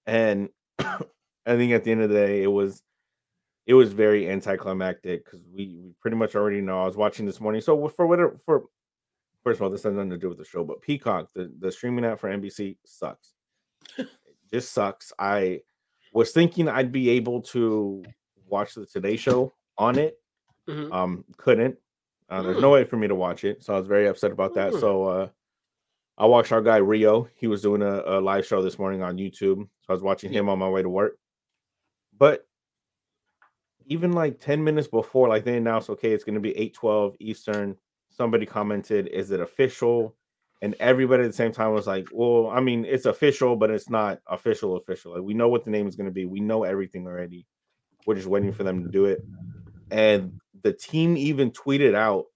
[0.06, 2.82] And I think at the end of the day, it was
[3.66, 6.82] it was very anticlimactic because we, we pretty much already know.
[6.82, 8.64] I was watching this morning, so for whatever for
[9.44, 11.72] first of all, this has nothing to do with the show, but Peacock, the the
[11.72, 13.32] streaming app for NBC, sucks.
[13.98, 14.08] it
[14.52, 15.12] just sucks.
[15.18, 15.60] I
[16.12, 18.02] was thinking I'd be able to
[18.46, 20.18] watch the Today Show on it.
[20.68, 20.92] Mm-hmm.
[20.92, 21.76] Um, couldn't.
[22.28, 22.62] Uh, there's mm.
[22.62, 24.72] no way for me to watch it, so I was very upset about that.
[24.72, 24.80] Mm.
[24.80, 25.28] So uh,
[26.18, 27.28] I watched our guy Rio.
[27.36, 30.32] He was doing a, a, live show this morning on YouTube, so I was watching
[30.32, 31.16] him on my way to work.
[32.18, 32.46] But
[33.86, 37.76] even like 10 minutes before, like they announced, okay, it's going to be 8:12 Eastern.
[38.10, 40.14] Somebody commented, "Is it official?"
[40.60, 43.88] And everybody at the same time was like, "Well, I mean, it's official, but it's
[43.88, 44.76] not official.
[44.76, 45.14] Official.
[45.14, 46.26] Like we know what the name is going to be.
[46.26, 47.46] We know everything already.
[48.06, 49.24] We're just waiting for them to do it."
[49.90, 52.26] And the team even tweeted out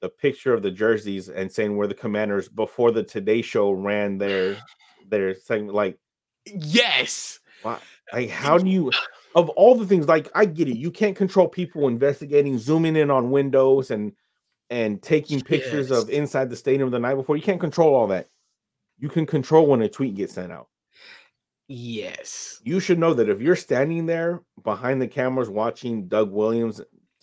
[0.00, 4.18] the picture of the jerseys and saying we're the commanders before the Today Show ran
[4.18, 4.56] their
[5.08, 5.74] their segment.
[5.74, 5.98] Like,
[6.46, 7.38] yes.
[8.12, 8.90] Like, how do you
[9.34, 10.08] of all the things?
[10.08, 10.76] Like, I get it.
[10.76, 14.12] You can't control people investigating, zooming in on windows, and
[14.70, 16.02] and taking pictures yes.
[16.02, 17.36] of inside the stadium the night before.
[17.36, 18.28] You can't control all that.
[18.98, 20.68] You can control when a tweet gets sent out.
[21.68, 22.60] Yes.
[22.64, 26.80] You should know that if you're standing there behind the cameras watching Doug Williams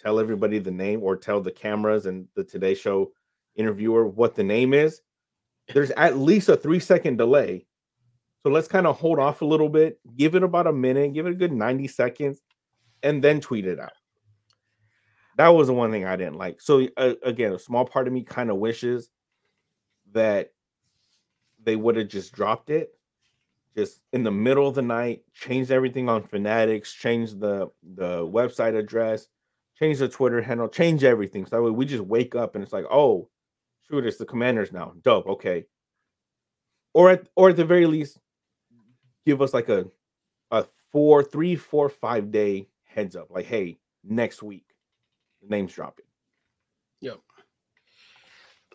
[0.08, 3.12] tell everybody the name or tell the cameras and the Today Show
[3.58, 5.02] interviewer what the name is,
[5.74, 7.65] there's at least a three second delay.
[8.41, 11.26] So let's kind of hold off a little bit, give it about a minute, give
[11.26, 12.39] it a good 90 seconds,
[13.04, 13.91] and then tweet it out.
[15.36, 16.62] That was the one thing I didn't like.
[16.62, 19.10] So, uh, again, a small part of me kind of wishes
[20.13, 20.54] that
[21.62, 22.91] they would have just dropped it
[23.76, 28.76] just in the middle of the night, changed everything on Fanatics, changed the the website
[28.76, 29.28] address,
[29.80, 31.46] change the Twitter handle, change everything.
[31.46, 33.30] So that way we just wake up and it's like, oh,
[33.90, 34.94] shoot, it's the commanders now.
[35.02, 35.28] Dope.
[35.28, 35.66] Okay.
[36.94, 38.18] Or at or at the very least,
[39.26, 39.86] give us like a
[40.52, 43.30] a four, three, four, five day heads up.
[43.30, 44.66] Like, hey, next week,
[45.48, 46.06] name's dropping.
[47.02, 47.20] Yep.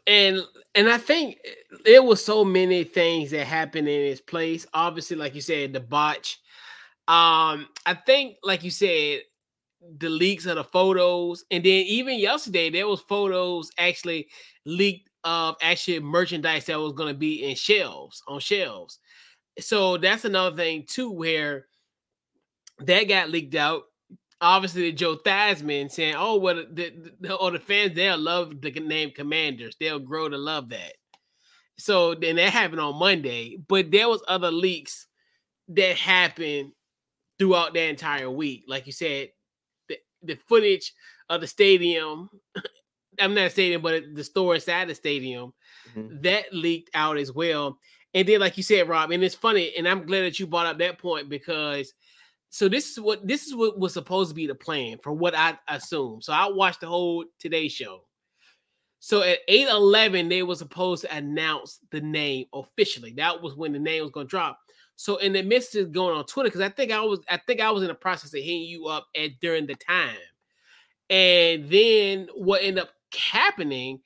[0.07, 0.43] And
[0.75, 1.38] and I think
[1.85, 4.67] there was so many things that happened in its place.
[4.75, 6.38] Obviously, like you said, the botch.
[7.09, 9.23] Um, I think, like you said,
[9.99, 14.29] the leaks of the photos, and then even yesterday there was photos actually
[14.64, 18.99] leaked of actually merchandise that was going to be in shelves on shelves.
[19.59, 21.66] So that's another thing too, where
[22.81, 23.83] that got leaked out.
[24.40, 28.71] Obviously, Joe Theismann saying, "Oh, well, the, the, or oh, the fans they'll love the
[28.73, 29.77] name Commanders.
[29.79, 30.95] They'll grow to love that."
[31.79, 35.07] So then that happened on Monday, but there was other leaks
[35.68, 36.73] that happened
[37.38, 38.64] throughout the entire week.
[38.66, 39.29] Like you said,
[40.23, 40.93] the footage
[41.29, 42.31] of the stadium.
[43.21, 45.53] I'm not a stadium, but the store inside the stadium
[45.95, 46.23] mm-hmm.
[46.23, 47.79] that leaked out as well.
[48.15, 50.67] And then, like you said, Rob, and it's funny, and I'm glad that you brought
[50.67, 51.93] up that point because
[52.51, 55.35] so this is what this is what was supposed to be the plan for what
[55.35, 56.21] I assume.
[56.21, 58.05] So I watched the whole Today Show.
[59.01, 63.15] So at 8 11, they were supposed to announce the name officially.
[63.17, 64.59] That was when the name was going to drop.
[65.03, 67.61] So in the midst of going on Twitter, because I think I was I think
[67.61, 70.15] I was in the process of hitting you up at during the time.
[71.11, 73.99] And then what ended up happening,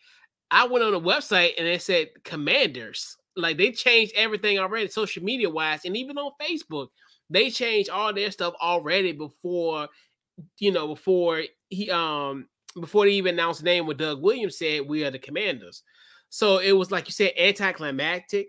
[0.51, 3.19] I went on the website and it said commanders.
[3.37, 6.89] Like they changed everything already, social media wise, and even on Facebook,
[7.29, 9.89] they changed all their stuff already before,
[10.61, 12.49] you know, before he um
[12.81, 13.87] before they even announced the name.
[13.87, 15.83] What Doug Williams said, we are the commanders.
[16.31, 18.49] So it was like you said, anticlimactic.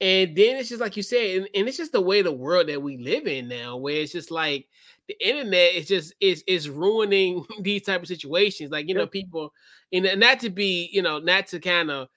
[0.00, 2.68] And then it's just like you said, and, and, it's just the way the world
[2.68, 4.66] that we live in now, where it's just like
[5.08, 8.70] the internet is just is is ruining these type of situations.
[8.70, 9.54] Like you know, people,
[9.92, 12.08] and not to be, you know, not to kind of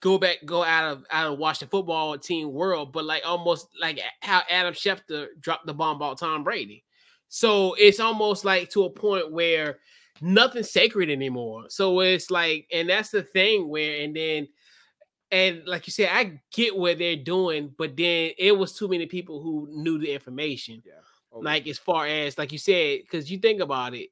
[0.00, 3.68] go back, go out of out of watch the football team world, but like almost
[3.80, 6.84] like how Adam Schefter dropped the bomb about Tom Brady.
[7.28, 9.78] So it's almost like to a point where
[10.20, 11.64] nothing's sacred anymore.
[11.68, 14.48] So it's like, and that's the thing where, and then
[15.30, 19.06] and like you said, I get what they're doing, but then it was too many
[19.06, 20.82] people who knew the information.
[20.86, 20.94] Yeah.
[21.32, 21.44] Oh, okay.
[21.44, 24.08] Like as far as like you said, because you think about it,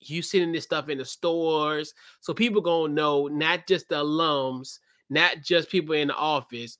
[0.00, 4.78] you sending this stuff in the stores, so people gonna know not just the alums,
[5.10, 6.78] not just people in the office.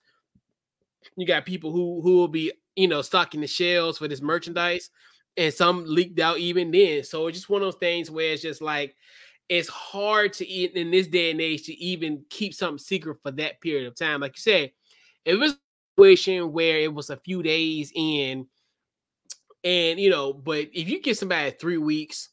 [1.16, 4.90] You got people who who will be you know, stocking the shelves for this merchandise,
[5.36, 7.02] and some leaked out even then.
[7.02, 8.94] So it's just one of those things where it's just like
[9.48, 13.30] it's hard to eat in this day and age to even keep something secret for
[13.32, 14.20] that period of time.
[14.20, 14.72] Like you said,
[15.24, 15.56] if it was a
[15.96, 18.46] situation where it was a few days in,
[19.64, 22.28] and you know, but if you get somebody three weeks,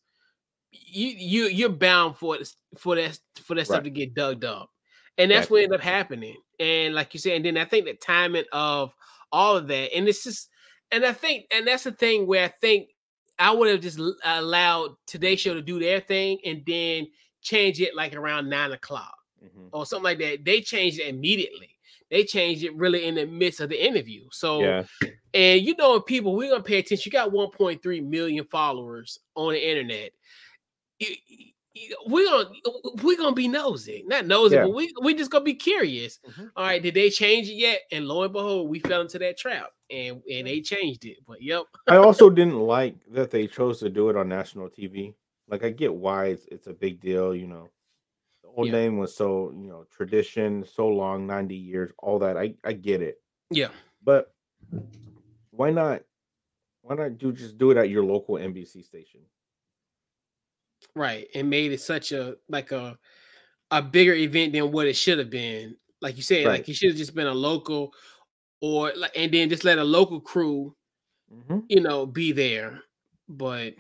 [0.72, 3.68] you you you're bound for it for that for that right.
[3.68, 4.70] stuff to get dug up.
[5.18, 5.52] And that's right.
[5.52, 6.36] what ended up happening.
[6.60, 8.94] And like you said, and then I think the timing of
[9.32, 10.50] all of that, and it's just,
[10.92, 12.90] and I think, and that's the thing where I think
[13.38, 17.08] I would have just allowed Today Show to do their thing and then
[17.42, 19.68] change it like around nine o'clock mm-hmm.
[19.72, 20.46] or something like that.
[20.46, 21.70] They changed it immediately.
[22.10, 24.26] They changed it really in the midst of the interview.
[24.32, 24.84] So, yeah.
[25.34, 27.12] and you know, people, we're gonna pay attention.
[27.12, 30.12] You got 1.3 million followers on the internet.
[32.06, 32.50] We're gonna
[33.04, 34.64] we're gonna be nosy, not nosy, yeah.
[34.64, 36.20] but we we just gonna be curious.
[36.28, 36.46] Mm-hmm.
[36.56, 37.82] All right, did they change it yet?
[37.92, 41.18] And lo and behold, we fell into that trap and and they changed it.
[41.28, 41.64] But yep.
[41.88, 45.14] I also didn't like that they chose to do it on national TV.
[45.48, 47.70] Like I get why it's, it's a big deal, you know.
[48.44, 48.74] The old yeah.
[48.74, 52.38] name was so, you know, tradition, so long, 90 years, all that.
[52.38, 53.22] I I get it.
[53.52, 53.70] Yeah.
[54.04, 54.34] But
[55.52, 56.04] why not
[56.82, 59.22] why not do just do it at your local NBC station?
[60.96, 61.28] Right.
[61.36, 62.98] And made it such a like a
[63.72, 65.76] a bigger event than what it should have been.
[66.02, 66.60] Like you said, right.
[66.60, 67.94] like it should have just been a local
[68.62, 70.76] or like and then just let a local crew,
[71.34, 71.60] mm-hmm.
[71.68, 72.82] you know, be there.
[73.28, 73.76] But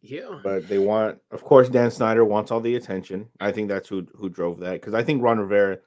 [0.00, 0.40] yeah.
[0.42, 3.28] But they want, of course, Dan Snyder wants all the attention.
[3.40, 5.78] I think that's who who drove that because I think Ron Rivera,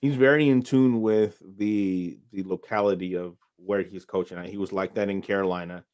[0.00, 4.46] he's very in tune with the the locality of where he's coaching at.
[4.46, 5.84] He was like that in Carolina,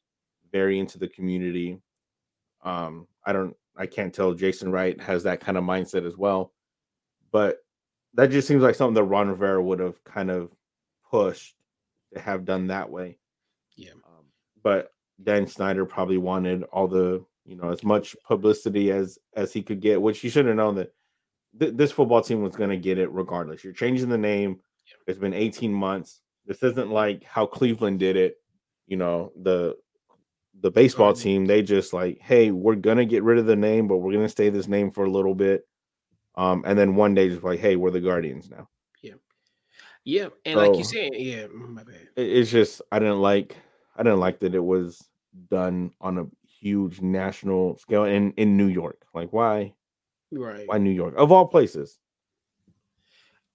[0.51, 1.79] very into the community.
[2.63, 4.33] Um, I don't, I can't tell.
[4.33, 6.53] Jason Wright has that kind of mindset as well,
[7.31, 7.59] but
[8.13, 10.51] that just seems like something that Ron Rivera would have kind of
[11.09, 11.55] pushed
[12.13, 13.17] to have done that way.
[13.75, 13.91] Yeah.
[14.05, 14.25] Um,
[14.63, 19.61] but Dan Snyder probably wanted all the you know as much publicity as as he
[19.61, 20.93] could get, which he should have known that
[21.59, 23.63] th- this football team was going to get it regardless.
[23.63, 24.59] You're changing the name.
[25.07, 26.21] It's been 18 months.
[26.45, 28.37] This isn't like how Cleveland did it.
[28.87, 29.77] You know the
[30.59, 31.45] the baseball team.
[31.45, 34.49] They just like, hey, we're gonna get rid of the name, but we're gonna stay
[34.49, 35.67] this name for a little bit.
[36.35, 38.69] Um, and then one day just like, hey, we're the Guardians now.
[39.01, 39.13] Yeah,
[40.03, 40.27] yeah.
[40.45, 42.07] and so, like you said, yeah, mm, my bad.
[42.15, 43.55] It's just I didn't like
[43.95, 45.03] I didn't like that it was
[45.49, 49.05] done on a huge national scale in in New York.
[49.13, 49.73] Like why?
[50.31, 50.67] Right.
[50.67, 51.97] Why New York of all places?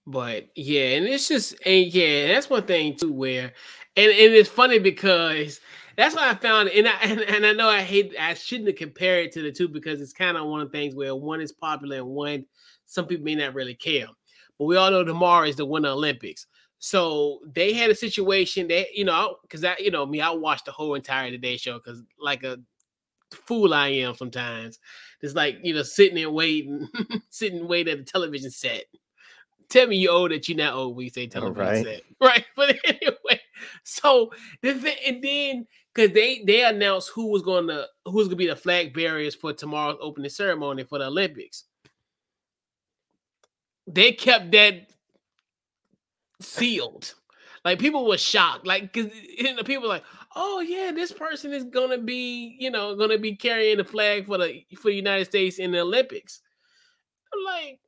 [0.05, 3.53] But yeah, and it's just and yeah, that's one thing too where
[3.97, 5.59] and, and it's funny because
[5.97, 9.19] that's what I found, and I and, and I know I hate I shouldn't compare
[9.19, 11.51] it to the two because it's kind of one of the things where one is
[11.51, 12.45] popular and one
[12.85, 14.07] some people may not really care.
[14.57, 16.47] But we all know tomorrow is the Winter Olympics.
[16.79, 20.65] So they had a situation that, you know, because I, you know, me, I watched
[20.65, 22.57] the whole entire Today Show because, like a
[23.31, 24.79] fool I am sometimes,
[25.21, 26.87] it's like, you know, sitting and waiting,
[27.29, 28.85] sitting and waiting at the television set.
[29.69, 31.83] Tell me you old that you're not old when you say television right.
[31.83, 32.01] set.
[32.21, 32.45] Right.
[32.55, 33.41] But anyway,
[33.83, 34.31] so
[34.61, 38.35] the thing, and then because they they announced who was going to who's going to
[38.35, 41.65] be the flag bearers for tomorrow's opening ceremony for the Olympics
[43.87, 44.87] they kept that
[46.41, 47.15] sealed.
[47.65, 48.67] Like people were shocked.
[48.67, 50.03] Like because you know, people like,
[50.35, 54.37] oh yeah, this person is gonna be, you know, gonna be carrying the flag for
[54.37, 56.41] the for the United States in the Olympics.
[57.33, 57.79] I'm like,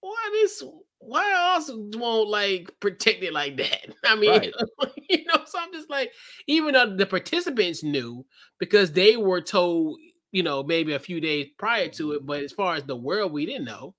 [0.00, 0.62] why this
[1.08, 3.94] why also won't like protect it like that?
[4.04, 4.52] I mean, right.
[5.08, 6.12] you know, so I'm just like,
[6.46, 8.24] even though the participants knew
[8.58, 9.98] because they were told,
[10.32, 13.32] you know, maybe a few days prior to it, but as far as the world,
[13.32, 13.94] we didn't know.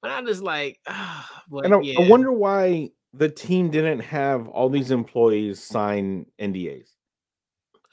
[0.00, 2.00] But I'm just like, ah, and I, yeah.
[2.00, 6.88] I wonder why the team didn't have all these employees sign NDAs.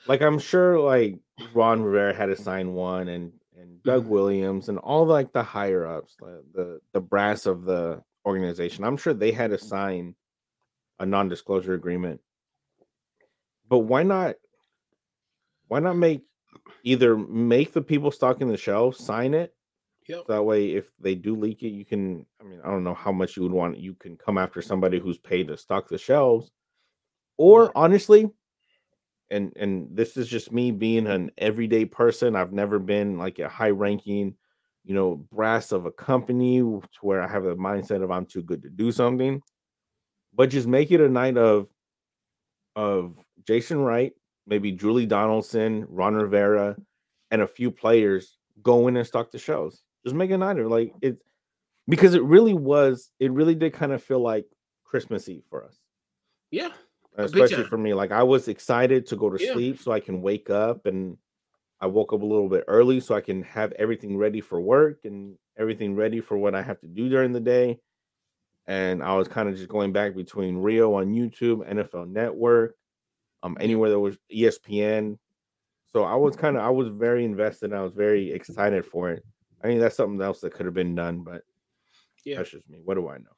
[0.07, 1.19] Like I'm sure like
[1.53, 4.11] Ron Rivera had to sign one and and Doug mm-hmm.
[4.11, 8.83] Williams and all like the higher ups, the, the the brass of the organization.
[8.83, 9.67] I'm sure they had to mm-hmm.
[9.67, 10.15] sign
[10.99, 12.21] a non-disclosure agreement.
[13.67, 14.35] But why not
[15.67, 16.21] why not make
[16.83, 19.53] either make the people stocking the shelves sign it
[20.07, 20.27] Yep.
[20.27, 22.25] That way, if they do leak it, you can.
[22.41, 23.77] I mean, I don't know how much you would want.
[23.77, 26.51] You can come after somebody who's paid to stock the shelves,
[27.37, 28.29] or honestly,
[29.29, 32.35] and and this is just me being an everyday person.
[32.35, 34.35] I've never been like a high ranking,
[34.83, 38.41] you know, brass of a company to where I have a mindset of I'm too
[38.43, 39.41] good to do something.
[40.33, 41.67] But just make it a night of
[42.75, 44.13] of Jason Wright,
[44.47, 46.75] maybe Julie Donaldson, Ron Rivera,
[47.31, 49.83] and a few players go in and stock the shows.
[50.03, 50.67] Just make a nighter.
[50.67, 51.17] Like it
[51.87, 54.45] because it really was, it really did kind of feel like
[54.83, 55.77] Christmas Eve for us.
[56.51, 56.69] Yeah.
[57.17, 57.93] especially for me.
[57.93, 59.53] Like I was excited to go to Yeah.
[59.53, 61.17] sleep so I can wake up and
[61.83, 65.03] I woke up a little bit early so I can have everything ready for work
[65.03, 67.77] and everything ready for what I have to do during the day.
[68.67, 72.77] And I was kind of just going back between Rio on YouTube, NFL Network,
[73.43, 75.17] um, anywhere there was ESPN.
[75.91, 77.73] So I was kind of I was very invested.
[77.73, 79.25] I was very excited for it.
[79.61, 81.41] I mean, that's something else that could have been done, but
[82.23, 82.37] Yeah.
[82.37, 82.79] that's just me.
[82.81, 83.35] What do I know?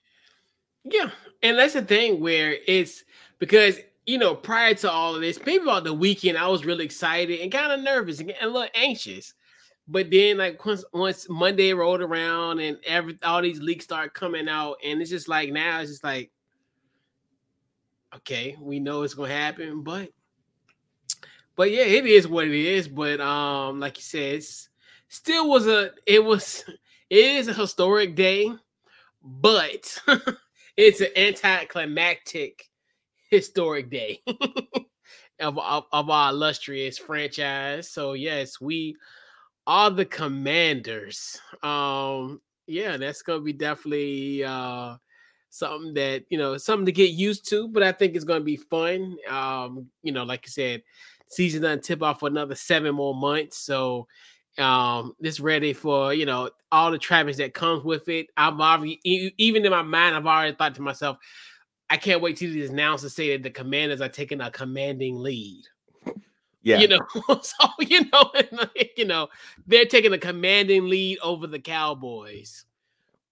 [0.84, 1.10] Yeah,
[1.42, 3.06] and that's the thing where it's
[3.40, 6.86] because you know prior to all of this, maybe about the weekend, I was really
[6.86, 9.34] excited and kind of nervous and a little anxious.
[9.88, 14.48] But then, like once once Monday rolled around and every all these leaks start coming
[14.48, 16.32] out, and it's just like now it's just like,
[18.16, 20.10] okay, we know it's gonna happen, but
[21.56, 22.88] but yeah, it is what it is.
[22.88, 24.44] But um, like you said,
[25.08, 26.64] still was a it was
[27.10, 28.52] it is a historic day,
[29.24, 30.00] but
[30.78, 32.70] it's an anticlimactic
[33.36, 34.22] historic day
[35.40, 37.90] of, of, of our illustrious franchise.
[37.90, 38.96] So yes, we
[39.68, 41.40] are the commanders.
[41.64, 44.96] Um, yeah, that's gonna be definitely uh
[45.50, 48.58] something that you know something to get used to, but I think it's gonna be
[48.58, 49.18] fun.
[49.30, 50.84] Um, you know, like you said,
[51.30, 53.58] season doesn't tip off for another seven more months.
[53.60, 54.08] So
[54.58, 59.00] um this ready for you know all the traffic that comes with it i've already
[59.04, 61.18] even in my mind i've already thought to myself
[61.90, 65.64] i can't wait to these announcers say that the commanders are taking a commanding lead.
[66.64, 67.00] Yeah, you know
[67.42, 69.28] so you know like, you know
[69.68, 72.66] they're taking a commanding lead over the cowboys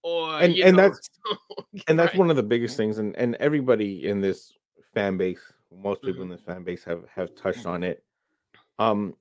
[0.04, 1.10] or And- and know, that's-
[1.88, 2.20] and that's right.
[2.20, 4.54] one of the biggest things and and everybody in this
[4.94, 5.40] fan base
[5.76, 6.32] most people Mm-hmm.
[6.34, 8.04] in this fan base have have touched on it.
[8.78, 9.16] Um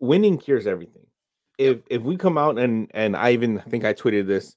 [0.00, 1.06] winning cures everything.
[1.58, 4.56] If if we come out and and i even think i tweeted this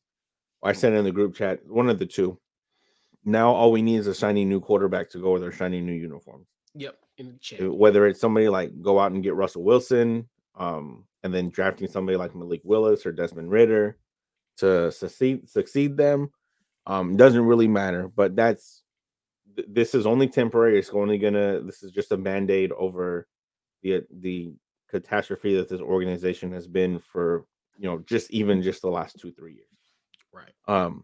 [0.61, 2.37] or i sent it in the group chat one of the two
[3.23, 5.93] now all we need is a shiny new quarterback to go with our shiny new
[5.93, 6.47] uniforms.
[6.75, 10.27] Yep in the chat Uh, whether it's somebody like go out and get russell wilson
[10.55, 13.97] um and then drafting somebody like malik willis or desmond ridder
[14.57, 16.31] to succeed succeed them
[16.87, 18.81] um doesn't really matter but that's
[19.55, 20.79] th- this is only temporary.
[20.79, 23.27] It's only gonna this is just a band-aid over
[23.83, 24.53] the the
[24.89, 27.45] catastrophe that this organization has been for
[27.77, 29.67] you know just even just the last two three years.
[30.33, 30.53] Right.
[30.67, 31.03] Um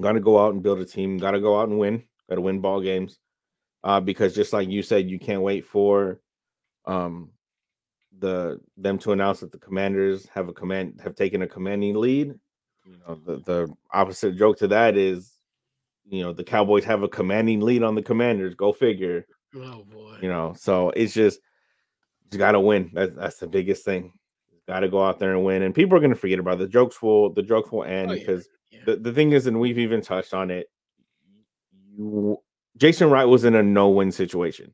[0.00, 2.80] gotta go out and build a team gotta go out and win gotta win ball
[2.80, 3.18] games
[3.84, 6.20] uh because just like you said you can't wait for
[6.86, 7.30] um
[8.18, 12.34] the them to announce that the commanders have a command have taken a commanding lead.
[12.84, 15.34] You know the the opposite joke to that is
[16.08, 19.26] you know the cowboys have a commanding lead on the commanders go figure.
[19.54, 20.18] Oh boy.
[20.22, 21.40] You know so it's just
[22.32, 22.90] you gotta win.
[22.92, 24.12] That's that's the biggest thing.
[24.66, 26.58] Gotta go out there and win and people are gonna forget about it.
[26.58, 28.14] the jokes will the jokes will end Oh,
[28.70, 28.80] yeah.
[28.86, 30.68] the, the thing is and we've even touched on it
[31.96, 32.36] you
[32.76, 34.72] jason wright was in a no-win situation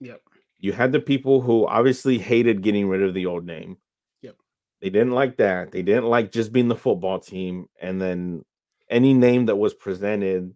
[0.00, 0.20] yep
[0.62, 3.78] you had the people who obviously hated getting rid of the old name.
[4.22, 4.36] Yep.
[4.80, 5.72] They didn't like that.
[5.72, 7.66] They didn't like just being the football team.
[7.80, 8.44] And then
[8.88, 10.54] any name that was presented,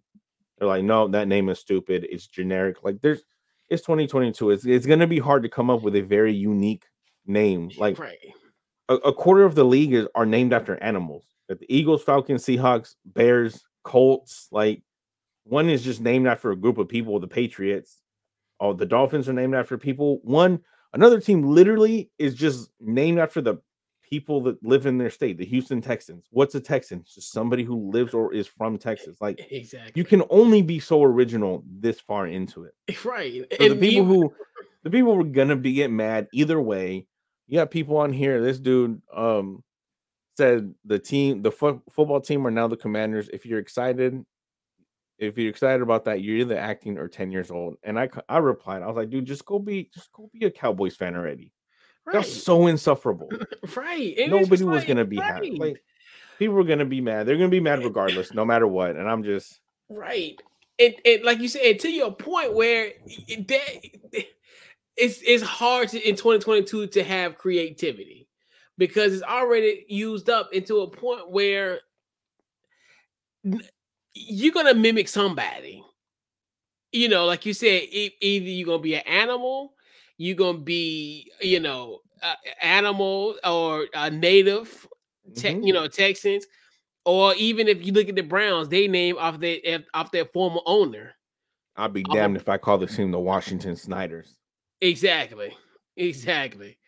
[0.57, 2.07] they're like, no, that name is stupid.
[2.09, 2.85] It's generic.
[2.85, 3.25] Like there's
[3.69, 4.51] it's 2022.
[4.51, 6.85] It's it's gonna be hard to come up with a very unique
[7.27, 7.73] name.
[7.77, 8.17] Like right
[8.89, 11.25] a, a quarter of the league is are named after animals.
[11.49, 14.49] Like the Eagles, Falcons, Seahawks, Bears, Colts.
[14.51, 14.83] Like
[15.45, 18.03] one is just named after a group of people, the Patriots.
[18.59, 20.21] Oh, the Dolphins are named after people.
[20.23, 20.61] One,
[20.93, 23.59] another team literally is just named after the
[24.09, 26.27] people that live in their state, the Houston Texans.
[26.31, 27.01] What's a Texan?
[27.01, 29.19] It's just somebody who lives or is from Texas.
[29.21, 32.75] Like exactly you can only be so original this far into it.
[33.05, 34.35] right So the people who
[34.83, 37.07] the people were gonna be get mad either way.
[37.49, 38.41] You got people on here.
[38.41, 39.63] This dude um
[40.37, 43.29] said the team, the fo- football team are now the commanders.
[43.33, 44.25] If you're excited,
[45.19, 47.77] if you're excited about that, you're either acting or 10 years old.
[47.83, 50.51] And I I replied, I was like, dude, just go be just go be a
[50.51, 51.53] Cowboys fan already.
[52.05, 53.31] right, That's so insufferable.
[53.77, 55.53] right it's Nobody just was like, gonna be happy.
[55.53, 55.83] Like
[56.39, 57.27] people were gonna be mad.
[57.27, 58.97] They're gonna be mad regardless, no matter what.
[58.97, 60.41] And I'm just Right.
[60.79, 64.25] It and like you said, to your point where it, that,
[64.97, 68.26] it's it's hard to in 2022 to have creativity
[68.79, 71.81] because it's already used up into a point where
[74.15, 75.83] you're gonna mimic somebody.
[76.93, 79.75] You know, like you said, either you're gonna be an animal,
[80.19, 84.87] you're gonna be, you know, a animal or a native,
[85.35, 85.67] te- Mhm.
[85.67, 86.47] you know, Texans,
[87.05, 90.25] or even if you look at the Browns, they name off their eh, off their
[90.25, 91.15] former owner.
[91.77, 94.39] I'll be a- damned if I call this team the Washington Snyders.
[94.81, 95.55] Exactly,
[95.97, 96.79] exactly.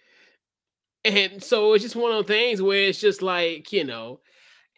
[1.09, 4.21] And so it's just one of those things where it's just like you know,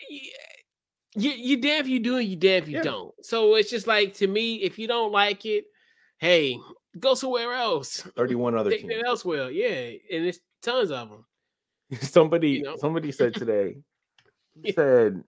[0.08, 2.82] you you damn if you do and you damn if you Yeah.
[2.84, 3.14] don't.
[3.22, 5.64] So it's just like to me, if you don't like it,
[6.18, 6.56] hey,
[6.98, 8.00] go somewhere else.
[8.16, 9.02] 31 other Take teams.
[9.04, 9.50] elsewhere.
[9.50, 11.24] Yeah, and it's tons of them.
[12.00, 12.76] somebody You know?
[12.76, 13.76] somebody said today
[14.54, 14.72] he Yeah.
[14.74, 15.24] said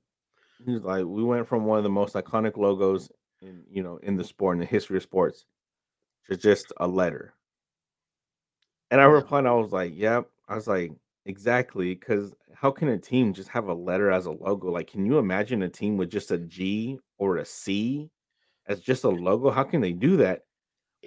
[0.64, 3.96] he was like we went from one of the most iconic logos in you know
[4.04, 5.44] in the sport in the history of sports
[6.30, 7.34] to just a letter
[8.92, 10.92] and i replied i was like yep i was like
[11.24, 15.06] exactly because how can a team just have a letter as a logo like can
[15.06, 18.10] you imagine a team with just a g or a c
[18.66, 20.42] as just a logo how can they do that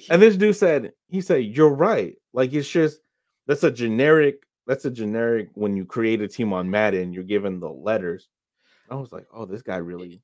[0.10, 2.16] and this dude said, he said, you're right.
[2.34, 3.00] Like it's just
[3.48, 7.60] that's a generic, that's a generic when you create a team on Madden, you're given
[7.60, 8.28] the letters.
[8.90, 10.22] I was like, oh, this guy really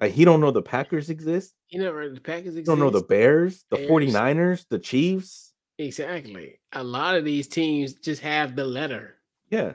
[0.00, 1.54] like he don't know the Packers exist.
[1.68, 3.90] You know, the Packers He don't know the Bears, the Bears.
[3.90, 5.49] 49ers, the Chiefs.
[5.84, 6.58] Exactly.
[6.72, 9.16] A lot of these teams just have the letter.
[9.50, 9.72] Yeah.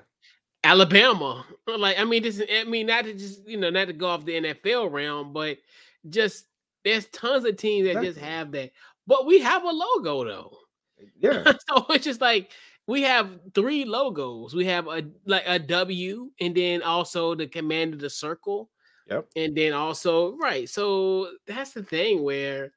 [0.63, 3.93] Alabama, like I mean, this is I mean, not to just you know, not to
[3.93, 5.57] go off the NFL realm, but
[6.09, 6.45] just
[6.83, 8.71] there's tons of teams that just have that.
[9.05, 10.57] But we have a logo though.
[11.19, 11.43] Yeah.
[11.69, 12.51] so it's just like
[12.87, 14.55] we have three logos.
[14.55, 18.69] We have a like a W, and then also the command of the circle,
[19.09, 19.27] Yep.
[19.35, 20.67] and then also right.
[20.69, 22.71] So that's the thing where,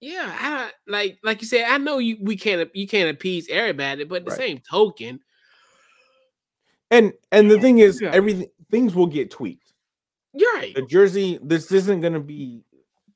[0.00, 1.64] yeah, I like like you said.
[1.68, 4.38] I know you we can't you can't appease everybody, but the Right.
[4.38, 5.20] same token,
[6.90, 8.10] And and the thing is, Yeah.
[8.12, 9.72] everything things will get tweaked.
[10.32, 10.74] you're right.
[10.74, 12.62] The jersey, this isn't gonna be,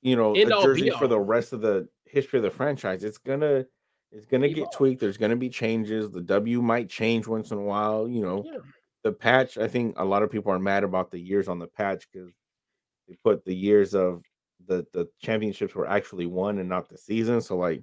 [0.01, 3.05] you know, End a jersey for the rest of the history of the franchise.
[3.05, 3.67] It's gonna
[4.13, 5.01] it's gonna get tweaked.
[5.01, 6.11] There's gonna be changes.
[6.11, 8.09] The W might change once in a while.
[8.09, 8.59] You know, Yeah.
[9.05, 9.59] the patch.
[9.59, 12.33] I think a lot of people are mad about the years on the patch because
[13.09, 14.23] they put the years of
[14.71, 17.41] the the championships were actually won and not the season.
[17.41, 17.83] So like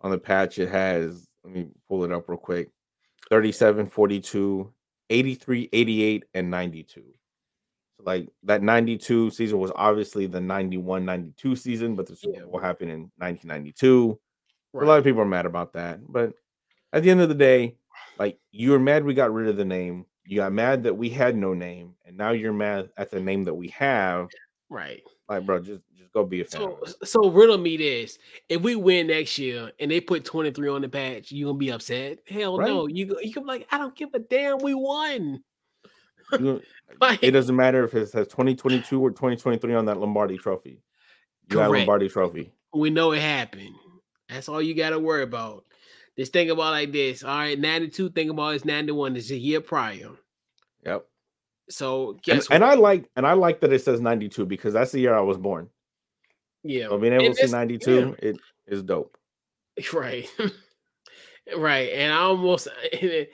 [0.00, 1.28] on the patch, it has.
[1.44, 2.70] Let me pull it up real quick.
[3.30, 4.72] 37, 42,
[5.10, 7.04] 83, 88, and 92.
[7.96, 12.46] So like that 92 season was obviously the 91, 92 season, but the Super.
[12.46, 14.18] Bowl happened in 1992.
[14.74, 16.00] A lot of people are mad about that.
[16.10, 16.32] But
[16.92, 17.76] at the end of the day,
[18.18, 20.06] like you were mad we got rid of the name.
[20.24, 23.44] You got mad that we had no name, and now you're mad at the name
[23.44, 24.28] that we have.
[24.68, 25.02] Right.
[25.28, 25.82] Like, bro, just
[26.22, 26.60] go be a fan.
[26.60, 30.68] So, so riddle me this: If we win next year and they put twenty three
[30.68, 32.18] on the patch, you gonna be upset?
[32.28, 32.68] Hell Right.
[32.68, 32.86] no.
[32.86, 34.58] You you can be like, I don't give a damn.
[34.58, 35.42] We won.
[36.38, 36.62] You-
[37.02, 40.80] Like, it doesn't matter if it says 2022 or 2023 on that Lombardi trophy.
[41.50, 41.70] You got.
[41.70, 42.50] Lombardi trophy.
[42.72, 43.74] we know it happened.
[44.30, 45.64] That's all you got to worry about.
[46.16, 47.22] Just think about it like this.
[47.22, 48.08] All right, ninety two.
[48.08, 49.14] Think about it's ninety one.
[49.16, 50.10] It's a year prior.
[50.86, 51.04] Yep.
[51.68, 52.70] So And, guess and what?
[52.70, 55.36] I like and I like that it says 92 because that's the year I was
[55.36, 55.68] born.
[56.62, 58.36] Yeah, So being able And to see that's- 92, it
[58.66, 59.16] is dope.
[59.92, 60.28] Right.
[61.56, 61.90] right.
[61.92, 62.68] And I almost
[63.02, 63.28] and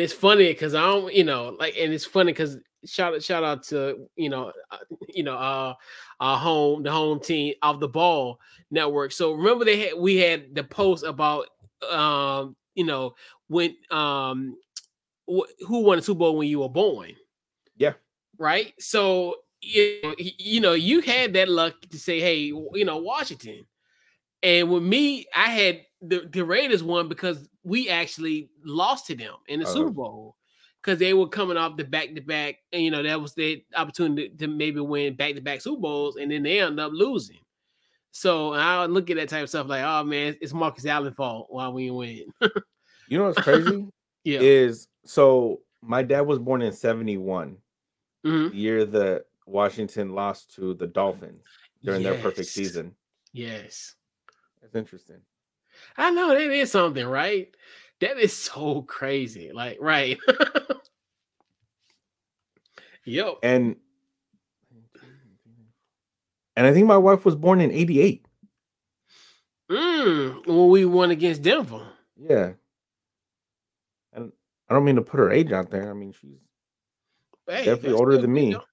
[0.00, 3.42] it's funny because I don't, you know, like and it's funny because shout out shout
[3.42, 4.76] out to you know uh,
[5.08, 5.74] you know uh
[6.20, 8.38] our home the home team of the ball
[8.70, 9.10] network.
[9.12, 11.46] So remember they had we had the post about
[11.90, 13.14] um you know
[13.48, 14.56] when um
[15.28, 17.12] wh- who won the Super Bowl when you were born.
[17.76, 17.94] Yeah.
[18.38, 18.74] Right.
[18.78, 22.38] So you know, you know you had that luck to say hey
[22.74, 23.66] you know Washington.
[24.42, 29.32] And with me, I had the, the Raiders won because we actually lost to them
[29.48, 29.74] in the Uh-huh.
[29.74, 30.36] Super Bowl
[30.82, 33.64] because they were coming off the back to back, and you know that was the
[33.74, 37.38] opportunity to maybe win back to back Super Bowls, and then they end up losing.
[38.12, 41.48] So I look at that type of stuff like, oh man, it's Marcus Allen fault
[41.50, 42.24] why we didn't win.
[43.08, 43.86] You know what's crazy?
[44.24, 47.56] yeah, is so my dad was born in 71,
[48.24, 48.50] Mhm.
[48.50, 51.44] the year that Washington lost to the Dolphins
[51.82, 52.94] during their perfect season.
[53.32, 53.94] Yes,
[54.60, 55.20] That's interesting.
[55.96, 57.54] I know that is something, right?
[58.00, 59.52] That is so crazy.
[59.52, 60.18] Like, right?
[63.04, 63.34] yep.
[63.42, 63.76] And
[66.56, 68.24] and I think my wife was born in 88.
[69.70, 71.86] Mm, when we won against Denver.
[72.18, 72.52] Yeah.
[74.12, 74.32] And
[74.68, 75.90] I don't mean to put her age out there.
[75.90, 76.38] I mean, she's
[77.46, 78.54] Hey, definitely older than me.
[78.54, 78.64] though.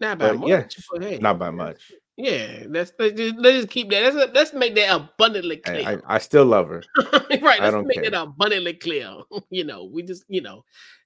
[0.00, 1.92] Not by But much, yeah, but hey, not by much.
[2.16, 4.14] Yeah, let's let's just, let's just keep that.
[4.14, 6.00] Let's let's make that abundantly clear.
[6.06, 6.82] I, I still love her.
[7.02, 8.10] right, I let's don't make care.
[8.10, 9.16] that abundantly clear.
[9.50, 10.64] you know, we just you know,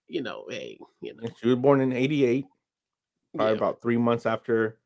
[0.09, 2.47] you know, hey, you know, She was born in 88,
[3.36, 3.57] probably yeah.
[3.57, 4.78] about three months after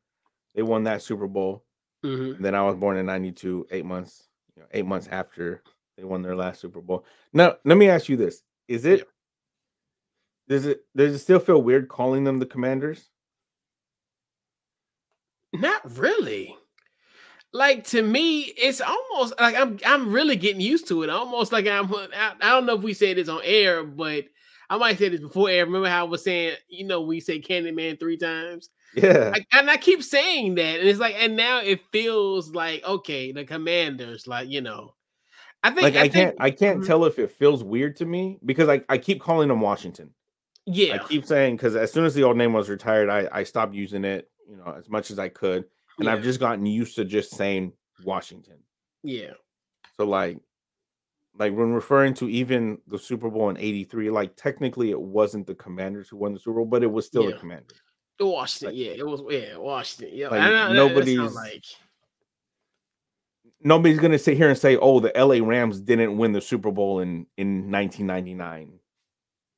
[0.55, 1.63] they won that Super Bowl.
[2.03, 2.39] Mhm.
[2.39, 5.63] Then I was born in 92, eight months, you know, eight months after
[5.97, 7.05] they won their last Super Bowl.
[7.33, 8.43] Now, let me ask you this.
[8.67, 9.07] Is it
[10.47, 13.09] does it does it still feel weird calling them the commanders?
[15.53, 16.55] Not really.
[17.53, 21.09] Like to me, it's almost like I'm I'm really getting used to it.
[21.09, 24.25] Almost like I'm I, I don't know if we said this on air, but
[24.69, 25.65] I might say this before air.
[25.65, 28.69] Remember how I was saying, you know, we say Candyman three times.
[28.95, 29.33] Yeah.
[29.35, 33.31] I, and I keep saying that, and it's like, and now it feels like okay,
[33.31, 34.95] the Commanders, like you know,
[35.63, 36.87] I think like I, I, can't think, I can't Mhm.
[36.87, 40.13] tell if it feels weird to me because I, I keep calling them Washington.
[40.65, 43.43] yeah, I keep saying because as soon as the old name was retired, I, I
[43.43, 45.65] stopped using it, you know, as much as I could.
[45.99, 47.71] And I've just gotten used to just saying
[48.03, 48.57] Washington.
[49.03, 49.31] yeah,
[49.97, 50.37] So like
[51.37, 55.55] like when referring to even the Super Bowl in 83, like technically it wasn't the
[55.55, 57.31] commanders who won the Super Bowl, but it was still Yeah.
[57.31, 57.77] the commanders.
[58.19, 60.29] Washington, Like- yeah, it was, yeah, Washington, yeah.
[60.29, 61.63] Like, I know, that nobody's- like
[63.61, 66.99] Nobody's gonna sit here and say, oh, the LA Rams didn't win the Super Bowl
[66.99, 68.79] in, in 1999.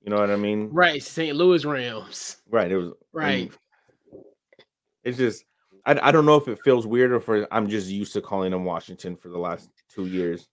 [0.02, 0.70] You know what I mean?
[0.72, 1.36] right, St.
[1.36, 2.72] Louis Rams, Right.
[2.72, 3.42] It was right.
[3.50, 3.58] and
[5.08, 5.46] It's just
[5.86, 8.52] I, I don't know if it feels weird or if I'm just used to calling
[8.52, 10.48] them Washington for the last two years.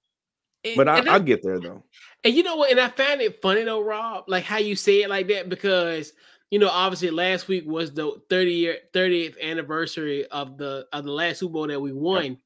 [0.64, 1.82] And- But I, and I'll get there though.
[2.22, 2.70] And you know what?
[2.70, 6.12] And I find it funny though, Rob, like how you say it like that, because
[6.50, 11.11] you know, obviously last week was the 30 year 30th anniversary of the of the
[11.11, 12.38] last Super Bowl that we won.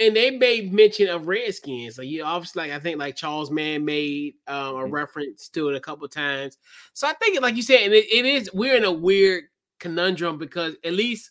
[0.00, 1.98] And they made mention of Redskins.
[1.98, 4.92] Like you obviously like I think like Charles Mann made um, a Mhm.
[4.92, 6.56] reference to it a couple times.
[6.94, 9.44] So I think like you said, and it, it is we're in a weird
[9.78, 11.30] conundrum because at least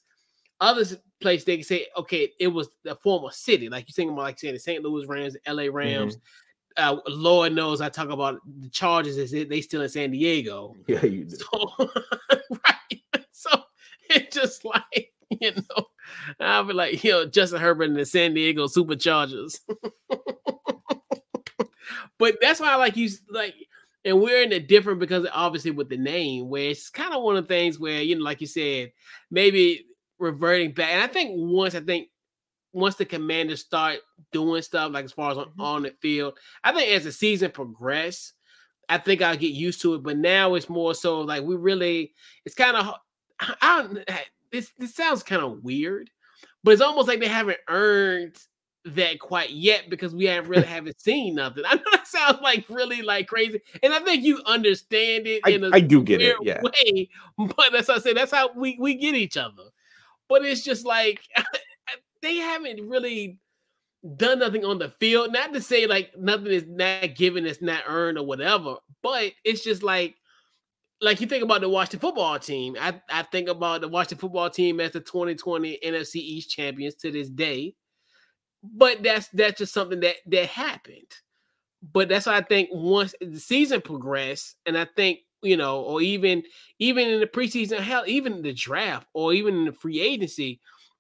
[0.60, 0.84] other
[1.22, 3.70] place they can say, okay, it was the former city.
[3.70, 4.84] Like you think about like saying the St.
[4.84, 6.18] Louis Rams, the LA Rams.
[6.76, 10.76] Uh, Lord knows I talk about the Chargers is they still in San Diego.
[10.88, 11.36] Yeah, you do.
[11.36, 11.76] So
[12.49, 13.01] right.
[13.32, 13.49] So
[14.10, 15.86] it's just like, you know,
[16.39, 19.60] I'll be like, you know, Justin Herbert and the San Diego Superchargers.
[22.18, 23.56] but that's why I like you like
[24.06, 27.36] and we're in a different because obviously with the name where it's kind of one
[27.38, 28.91] of the things where you know like you said
[29.32, 29.86] maybe
[30.24, 32.07] reverting back and i think once i think
[32.71, 33.99] once the commanders start
[34.32, 35.63] doing stuff like as far as on, Mhm.
[35.63, 38.34] on the field i think as the season progress
[38.89, 42.13] i think i'll get used to it but now it's more so like we really
[42.45, 42.93] it's kind of
[43.61, 43.99] i don't
[44.51, 46.09] this this sounds kind of weird
[46.63, 48.38] but it's almost like they haven't earned
[48.86, 51.63] that quite yet because we haven't really haven't seen nothing.
[51.65, 55.51] I know that sounds like really like crazy, and I think you understand it I,
[55.51, 56.36] in a I do get it.
[56.41, 56.61] Yeah.
[56.61, 57.09] way.
[57.38, 59.63] But as I said, that's how we we get each other.
[60.34, 61.21] But it's just like
[62.23, 63.38] they haven't really
[64.17, 65.31] done nothing on the field.
[65.31, 68.77] Not to say like nothing is not given, it's not earned or whatever.
[69.03, 70.15] But it's just like
[71.01, 72.75] like you think about the Washington football team.
[72.81, 77.11] I, I think about the Washington football team as the 2020 NFC East champions to
[77.11, 77.75] this day.
[78.63, 81.11] But that's that's just something that that happened.
[81.91, 86.02] But that's why I think once the season progressed, and I think you know, or
[86.02, 86.44] even
[86.80, 90.60] even in the preseason, hell, even the draft, or even in the free agency,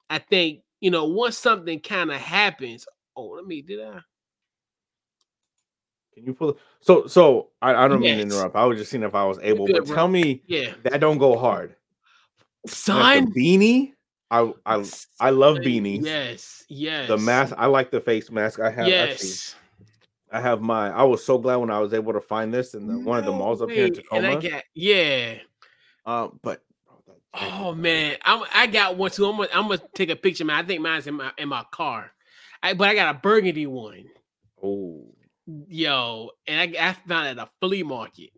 [0.09, 2.85] I think you know once something kind of happens.
[3.15, 3.99] Oh, let me did I?
[6.13, 8.55] Can you pull so so I, I don't mean to interrupt.
[8.55, 9.95] I was just seeing if I was able, good, but bro.
[9.95, 11.75] tell me Yeah, that don't go hard.
[12.67, 13.25] Son.
[13.33, 13.93] the beanie.
[14.29, 14.83] I I
[15.19, 16.05] I love beanies.
[16.05, 17.07] Yes, yes.
[17.07, 17.53] The mask.
[17.57, 18.59] I like the face mask.
[18.59, 19.55] I have actually Yes.
[20.33, 22.87] I have my I was so glad when I was able to find this in
[22.87, 24.03] the, one of the No malls up here in way.
[24.11, 24.49] And I Tacoma.
[24.49, 25.35] got yeah.
[26.05, 26.63] Um, but
[27.05, 29.27] bro, Oh man, I'm, I got one too.
[29.27, 30.57] I'm gonna, I'm gonna take a picture, man.
[30.57, 32.11] I think mine's in my in my car.
[32.63, 34.05] I, but I got a burgundy one,
[34.63, 35.05] Oh,
[35.67, 38.31] yo, and I, I found it at a flea market.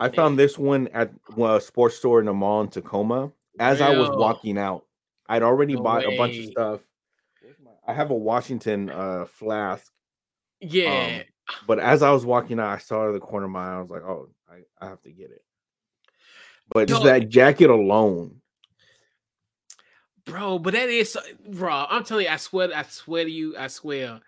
[0.00, 3.30] I found this one at well, a sports store in a mall in Tacoma.
[3.60, 4.86] As I was walking out,
[5.28, 6.80] I'd already No bought a bunch of stuff.
[7.86, 9.92] I have a Washington uh flask,
[10.64, 11.22] Um, yeah,
[11.66, 13.76] but as I was walking out, I saw it the corner of my eye.
[13.76, 15.42] I was like, "Oh, I, I have to get it."
[16.72, 18.40] But just that jacket alone,
[20.24, 20.58] bro.
[20.58, 21.86] But that is, bro.
[21.88, 24.20] I'm telling you, I swear, I swear to you, I swear,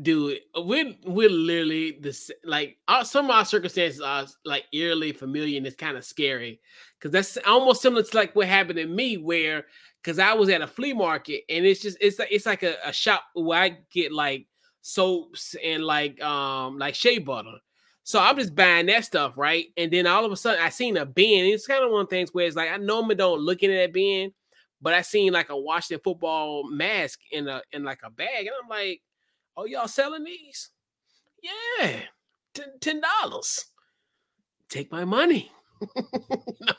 [0.00, 0.40] dude.
[0.56, 5.66] We're we're literally this like our, some of our circumstances are like eerily familiar, and
[5.66, 6.60] it's kind of scary
[6.98, 9.66] because that's almost similar to like what happened to me, where
[10.02, 12.76] because I was at a flea market, and it's just it's like it's like a,
[12.84, 14.46] a shop where I get like
[14.82, 17.54] soaps and like um like shea butter.
[18.04, 19.66] So I'm just buying that stuff, right?
[19.76, 21.46] And then all of a sudden I seen a bin.
[21.46, 23.76] It's kind of one of the things where it's like I normally don't look into
[23.76, 24.32] that bin,
[24.82, 28.50] but I seen like a Washington football mask in a in like a bag, and
[28.62, 29.00] I'm like,
[29.56, 30.70] "Oh, y'all selling these?
[31.42, 32.00] Yeah,
[32.80, 33.66] ten dollars.
[34.68, 35.50] Take my money."
[36.60, 36.74] no,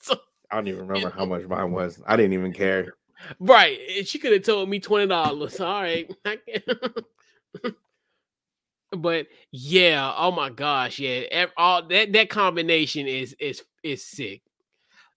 [0.00, 0.18] so,
[0.50, 2.00] I don't even remember how much mine was.
[2.06, 2.94] I didn't even care.
[3.40, 3.78] right?
[4.04, 5.58] She could have told me twenty dollars.
[5.58, 6.10] All right,
[8.92, 14.42] but yeah, oh my gosh, yeah, all that that combination is is is sick.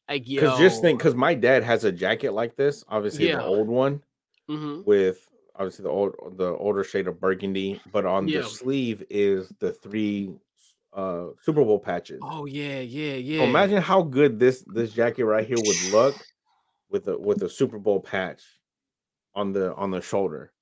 [0.10, 3.36] Like Because just think, because my dad has a jacket like this, obviously Yeah.
[3.36, 4.04] the old one
[4.50, 4.86] Mhm.
[4.86, 8.32] with obviously the old the older shade of burgundy, but on Yeah.
[8.32, 10.34] the sleeve is the three
[10.94, 12.22] uh Super Bowl patches.
[12.22, 13.46] Oh yeah, yeah, So yeah.
[13.46, 16.28] imagine how good this this jacket right here would look
[16.90, 18.44] with a with a Super Bowl patch
[19.36, 20.54] on the on the shoulder,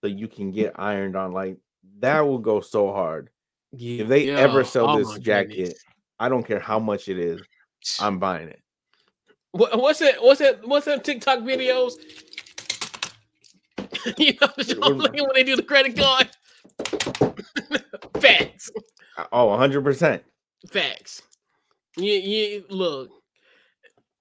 [0.00, 1.32] so you can get ironed on.
[1.32, 1.56] Like
[2.00, 3.30] that will go so hard.
[3.72, 5.84] Yeah, If they ever sell oh this jacket, goodness.
[6.18, 7.40] I don't care how much it is,
[8.00, 8.60] I'm buying it.
[9.52, 10.22] What, what's that?
[10.22, 10.66] What's that?
[10.66, 11.92] What's that TikTok videos?
[14.18, 16.28] you know, the show, What- like when they do the credit card.
[18.20, 18.70] Facts,
[19.16, 20.22] Uh, Oh, 100 percent.
[20.70, 21.22] facts.
[21.96, 23.10] You, you look.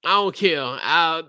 [0.06, 0.62] I don't care.
[0.64, 1.24] I'll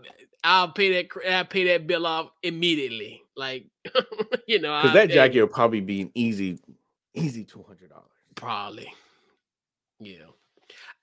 [0.45, 1.09] I'll pay that.
[1.29, 3.23] I'll pay that bill off immediately.
[3.41, 3.65] Like
[4.47, 6.59] you know, Because that jacket will probably be an easy,
[7.15, 8.05] easy two hundred dollars.
[8.35, 8.93] Probably.
[9.99, 10.27] Yeah.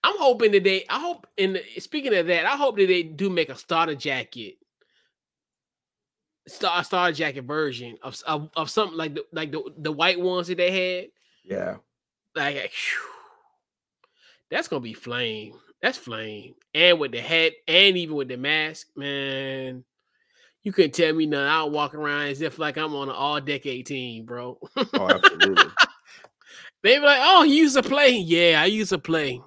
[0.03, 3.31] I'm hoping that they I hope And speaking of that, I hope that they do
[3.31, 4.57] make a starter jacket.
[6.47, 10.47] Star starter jacket version of, of of something like the like the, the white ones
[10.47, 11.07] that they had.
[11.43, 11.77] Yeah,
[12.35, 12.99] Like phew,
[14.51, 15.53] that's gonna be flame.
[15.81, 16.53] That's flame.
[16.73, 19.83] And with the hat and even with the mask, man.
[20.68, 21.47] You couldn't tell me nothing.
[21.47, 24.59] I'll walk around as if like I'm on an all decade team, bro.
[24.76, 25.72] oh, absolutely.
[26.84, 28.09] they be like, oh, you used to play.
[28.18, 29.41] Yeah, I used to play.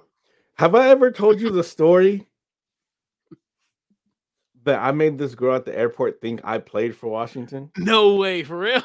[0.55, 2.27] Have I ever told you the story
[4.63, 8.41] that I made this girl at the airport think I played for Washington No way,
[8.41, 8.81] for real.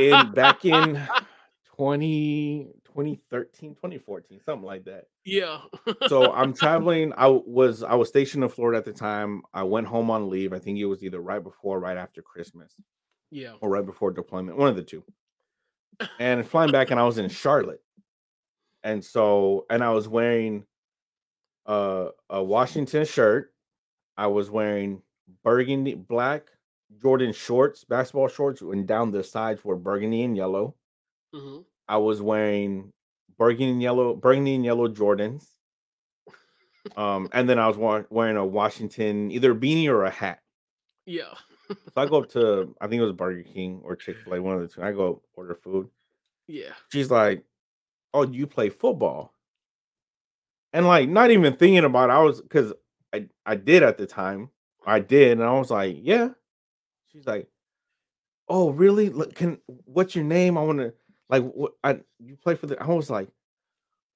[0.00, 1.00] in back in
[1.76, 5.04] 20, 2013, 2014, something like that.
[5.24, 5.60] yeah.
[6.08, 7.12] So I'm traveling.
[7.16, 9.42] I was I was stationed in Florida at the time.
[9.54, 10.52] I went home on leave.
[10.52, 12.74] I think it was either right before or right after Christmas.
[13.30, 13.52] yeah.
[13.60, 15.04] or right before deployment, one of the two.
[16.18, 17.82] And flying back, and I was in Charlotte,
[18.82, 20.64] and so and I was wearing
[21.66, 23.52] a a Washington shirt.
[24.16, 25.02] I was wearing
[25.44, 26.48] burgundy black
[27.00, 30.74] Jordan shorts, basketball shorts, and down the sides were burgundy and yellow.
[31.32, 31.58] hmm
[31.88, 32.92] I was wearing
[33.38, 35.46] burgundy and yellow, burgundy and yellow Jordans.
[36.96, 40.40] Um, and then I was wa- wearing a Washington either beanie or a hat.
[41.06, 41.34] Yeah.
[41.68, 44.42] So I go up to I think it was Burger King or Chick Fil A,
[44.42, 44.82] one of the two.
[44.82, 45.88] I go order food.
[46.46, 46.72] Yeah.
[46.90, 47.44] She's like,
[48.14, 49.34] "Oh, you play football?"
[50.72, 52.72] And like, not even thinking about it, I was because
[53.12, 54.50] I I did at the time.
[54.86, 56.30] I did, and I was like, "Yeah."
[57.12, 57.48] She's like,
[58.48, 59.10] "Oh, really?
[59.10, 60.56] Look, Can what's your name?
[60.56, 60.94] I want to
[61.28, 63.28] like what I you play for the." I was like,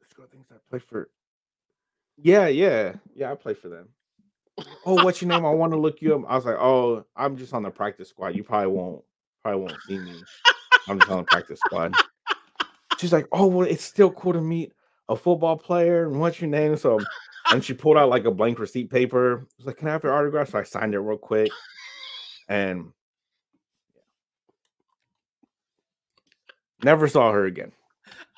[0.01, 1.11] "This girl thinks I play for."
[2.17, 3.33] Yeah, yeah, yeah.
[3.33, 3.89] I play for them.
[4.85, 5.45] Oh, what's your name?
[5.47, 6.23] I want to look you up.
[6.29, 8.37] I was like, "Oh, I'm just on the practice squad.
[8.37, 9.03] You probably won't
[9.43, 10.23] probably won't see me.
[10.89, 11.95] I'm just on the practice squad."
[12.99, 14.73] She's like, "Oh, well, it's still cool to meet
[15.09, 16.07] a football player.
[16.07, 17.01] And what's your name?" So,
[17.51, 19.41] and she pulled out like a blank receipt paper.
[19.41, 21.51] I was like, "Can I have your autograph?" So I signed it real quick,
[22.49, 22.93] and
[26.85, 27.73] never saw her again.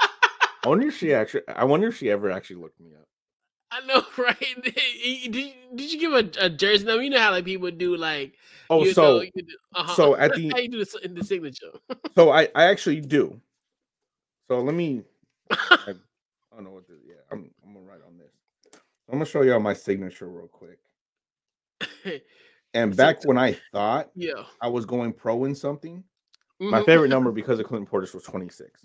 [0.01, 1.43] I wonder if she actually.
[1.49, 3.07] I wonder if she ever actually looked me up.
[3.71, 4.39] I know, right?
[4.63, 7.03] did, you, did you give a, a jersey number?
[7.03, 8.35] You know how like people do like
[8.71, 9.95] Oh, you so know, do, uh-huh.
[9.95, 11.71] so at the how you do the, in the signature.
[12.15, 13.41] so I I actually do.
[14.49, 15.03] So let me.
[15.51, 15.95] I, I
[16.55, 16.97] don't know what this.
[17.07, 18.81] Yeah, I'm I'm gonna write on this.
[19.09, 20.79] I'm gonna show y'all my signature real quick.
[22.75, 24.45] And back when I thought yeah.
[24.61, 26.03] I was going pro in something,
[26.71, 26.87] my Mhm.
[26.87, 28.85] favorite number because of Clinton Portis was 26.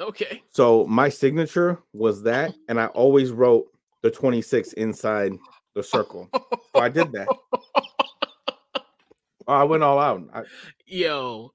[0.00, 0.42] Okay.
[0.50, 3.66] So my signature was that, and I always wrote
[4.02, 5.32] the 26 inside
[5.74, 6.28] the circle.
[6.32, 7.28] So I did that.
[9.48, 10.22] Oh, I went all out.
[10.32, 10.42] I,
[10.86, 11.52] Yo,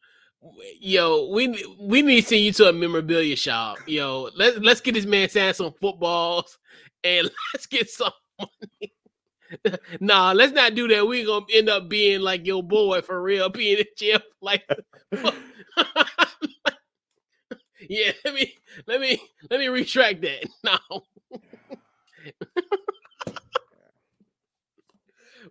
[0.82, 1.48] yo, we
[1.80, 3.78] we need to send you to a memorabilia shop.
[3.88, 6.58] Yo, let's let's get this man signed some footballs
[7.06, 9.80] and let's get some money.
[10.02, 11.08] nah, let's not do that.
[11.08, 14.20] We're gonna end up being like your boy for real, being in jail.
[14.42, 14.68] Like,
[17.90, 18.54] yeah, let me
[18.88, 20.48] let me let me retract that.
[20.64, 20.78] No.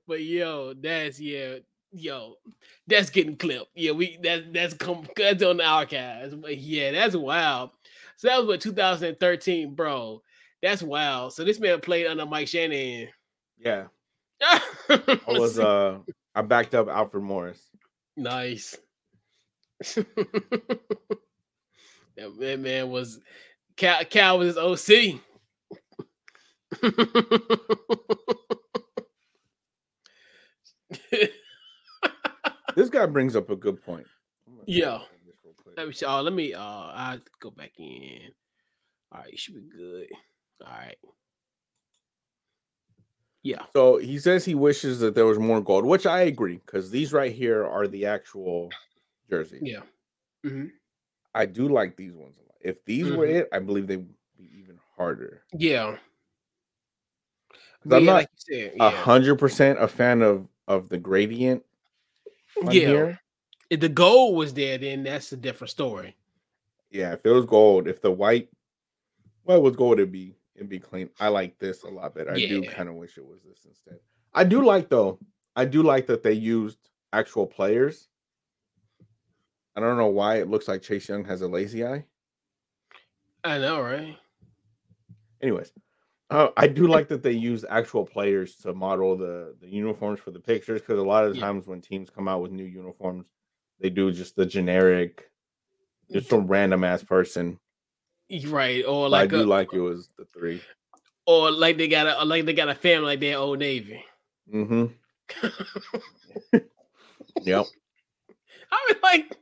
[0.08, 1.56] but yo, that's yeah,
[1.92, 2.34] yo,
[2.86, 3.70] that's getting clipped.
[3.74, 6.34] Yeah, we that that's come that's on the archives.
[6.34, 7.70] But yeah, that's wild.
[8.16, 10.22] So that was what 2013, bro.
[10.62, 11.32] That's wild.
[11.32, 13.08] So this man played under Mike Shanahan.
[13.58, 13.84] yeah,
[14.40, 15.58] I I was.
[15.58, 15.98] Uh,
[16.34, 17.70] I backed up Alfred Morris.
[18.16, 18.76] nice.
[22.16, 23.20] that man, man was
[23.76, 25.20] Cal, Cal was his OC.
[32.74, 34.06] This guy brings up a good point.
[34.66, 34.98] Yeah.
[34.98, 35.76] type this real quick.
[35.76, 35.94] let me.
[36.06, 36.54] Oh, let me.
[36.54, 38.30] Uh, I go back in.
[39.12, 40.08] All right, you should be good.
[40.66, 40.96] All right.
[43.42, 43.62] Yeah.
[43.74, 47.12] So he says he wishes that there was more gold, which I agree because these
[47.12, 48.70] right here are the actual
[49.28, 49.62] jerseys.
[49.64, 49.82] Yeah.
[50.42, 50.66] hmm
[51.34, 52.54] I do like these ones a lot.
[52.60, 53.34] If these were Mhm.
[53.34, 54.06] it, I believe they'd
[54.36, 55.42] be even harder.
[55.52, 55.98] Yeah.
[57.90, 58.26] I'm yeah, not
[58.80, 61.62] a hundred percent a fan of of the gradient.
[62.62, 62.70] Yeah.
[62.70, 63.20] Here.
[63.70, 66.16] If the gold was there, then that's a different story.
[66.90, 68.48] Yeah, if it was gold, if the white,
[69.44, 71.10] well, it was gold, it'd be it'd be clean.
[71.18, 72.38] I like this a lot better.
[72.38, 72.46] Yeah.
[72.46, 73.98] I do kind of wish it was this instead.
[74.32, 75.18] I do like though.
[75.56, 76.78] I do like that they used
[77.12, 78.08] actual players.
[79.76, 82.04] I don't know why it looks like Chase Young has a lazy eye.
[83.42, 84.16] I know, right?
[85.42, 85.72] Anyways,
[86.30, 90.30] uh, I do like that they use actual players to model the the uniforms for
[90.30, 91.46] the pictures because a lot of the yeah.
[91.46, 93.26] times when teams come out with new uniforms,
[93.80, 95.30] they do just the generic,
[96.10, 97.58] just some random ass person.
[98.46, 100.62] Right, or like I do a, like it was the three,
[101.26, 104.02] or like they got a like they got a family like their old Navy.
[104.52, 104.86] Mm-hmm.
[107.42, 107.66] yep.
[108.72, 109.36] I mean, like,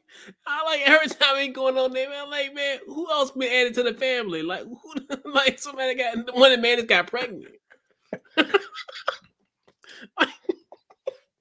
[0.47, 2.31] I like every time we going on there, man.
[2.31, 4.43] Like, man, who else been added to the family?
[4.43, 4.95] Like, who,
[5.33, 7.55] like somebody got one of the man that got pregnant.
[8.37, 8.51] like,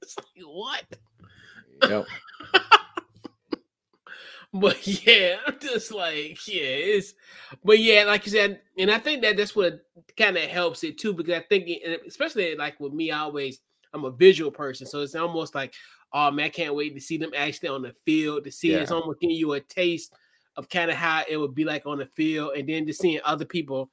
[0.01, 0.86] it's like what?
[1.88, 2.05] Yep.
[4.53, 7.13] but yeah, I'm just like, yeah, it's,
[7.63, 9.86] but yeah, like you said, and I think that that's what
[10.17, 11.69] kind of helps it too, because I think,
[12.07, 13.59] especially like with me, I always,
[13.93, 15.74] I'm a visual person, so it's almost like,
[16.14, 18.80] oh man, I can't wait to see them actually on the field to see yeah.
[18.80, 20.14] it's almost giving you a taste
[20.57, 23.20] of kind of how it would be like on the field, and then just seeing
[23.24, 23.89] other people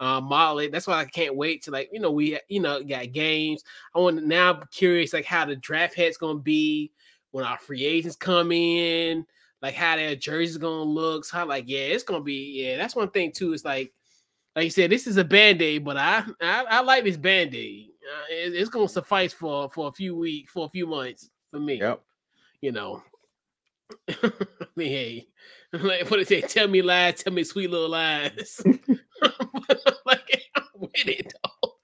[0.00, 0.72] uh, model it.
[0.72, 3.62] That's why I can't wait to like you know we you know got games.
[3.94, 6.92] I want now I'm curious like how the draft head's gonna be
[7.30, 9.24] when our free agents come in,
[9.62, 11.24] like how their jerseys gonna look.
[11.24, 12.76] So how like yeah, it's gonna be yeah.
[12.76, 13.52] That's one thing too.
[13.52, 13.92] It's like
[14.54, 17.54] like you said, this is a band aid, but I, I, I like this band
[17.54, 17.88] aid.
[18.02, 21.60] Uh, it, it's gonna suffice for for a few weeks, for a few months for
[21.60, 21.78] me.
[21.78, 22.02] Yep.
[22.60, 23.02] You know.
[24.08, 24.32] I
[24.74, 25.26] mean, hey,
[25.72, 28.60] like what did they tell me lies, tell me sweet little lies.
[30.06, 31.74] like I'm with it though.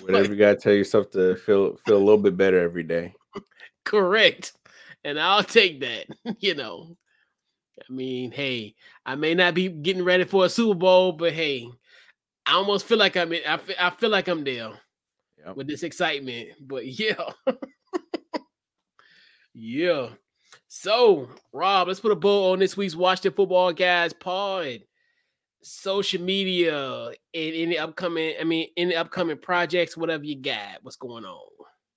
[0.00, 3.14] Whatever you gotta tell yourself to feel feel a little bit better every day.
[3.84, 4.52] Correct.
[5.04, 6.06] And I'll take that,
[6.38, 6.96] you know.
[7.78, 11.68] I mean, hey, I may not be getting ready for a Super Bowl, but hey,
[12.46, 14.70] I almost feel like I'm in, I feel, I feel like I'm there
[15.44, 15.56] yep.
[15.56, 16.50] with this excitement.
[16.60, 17.14] But yeah.
[19.54, 20.08] yeah.
[20.68, 24.80] So, Rob, let's put a bow on this week's Washington Football Guys pod.
[25.62, 31.24] Social media and any upcoming, I mean, any upcoming projects, whatever you got, what's going
[31.24, 31.54] on?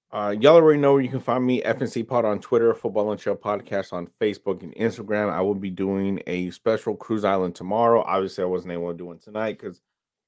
[0.09, 3.19] Uh, y'all already know where you can find me, FNC Pod on Twitter, Football and
[3.19, 5.29] Chill Podcast on Facebook and Instagram.
[5.29, 8.03] I will be doing a special Cruise Island tomorrow.
[8.03, 9.81] Obviously, I wasn't able to do it tonight because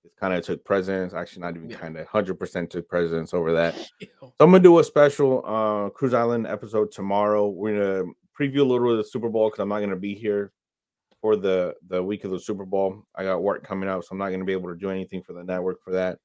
[0.03, 1.13] it kind of took precedence.
[1.13, 1.77] Actually, not even yeah.
[1.77, 3.75] kind of 100% took precedence over that.
[4.21, 7.49] So I'm going to do a special uh, Cruise Island episode tomorrow.
[7.49, 9.97] We're going to preview a little of the Super Bowl because I'm not going to
[9.97, 10.53] be here
[11.19, 13.03] for the, the week of the Super Bowl.
[13.15, 15.23] I got work coming up, so I'm not going to be able to do anything
[15.23, 16.19] for the network for that.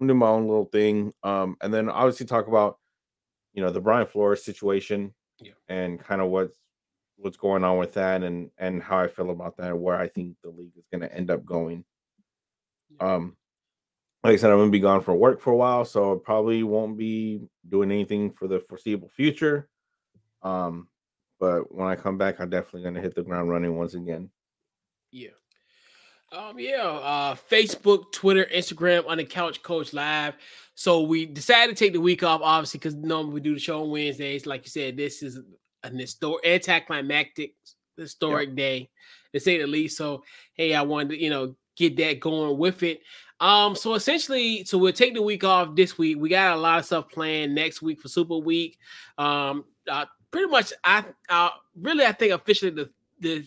[0.00, 1.12] I'm to do my own little thing.
[1.22, 2.78] Um, and then obviously talk about
[3.52, 5.52] you know the Brian Flores situation yeah.
[5.68, 6.56] and kind of what's
[7.16, 10.08] what's going on with that and and how I feel about that and where I
[10.08, 11.84] think the league is going to end up going.
[12.98, 13.36] Um
[14.22, 16.62] like I said, I'm gonna be gone for work for a while, so I probably
[16.62, 19.68] won't be doing anything for the foreseeable future.
[20.42, 20.88] Um,
[21.38, 24.30] but when I come back, I'm definitely gonna hit the ground running once again.
[25.10, 25.30] Yeah.
[26.32, 30.34] Um, yeah, uh Facebook, Twitter, Instagram on the Couch Coach Live.
[30.74, 33.82] So we decided to take the week off, obviously, because normally we do the show
[33.82, 34.46] on Wednesdays.
[34.46, 35.40] Like you said, this is
[35.82, 37.54] an historic, anticlimactic,
[37.96, 38.56] historic yep.
[38.56, 38.90] day,
[39.34, 39.96] to say the least.
[39.96, 40.22] So,
[40.54, 43.00] hey, I wanted to, you know, get that going with it.
[43.40, 46.18] Um, so essentially, so we'll take the week off this week.
[46.18, 48.78] We got a lot of stuff planned next week for Super Week.
[49.16, 53.46] Um, uh, pretty much, I, uh, really, I think officially the the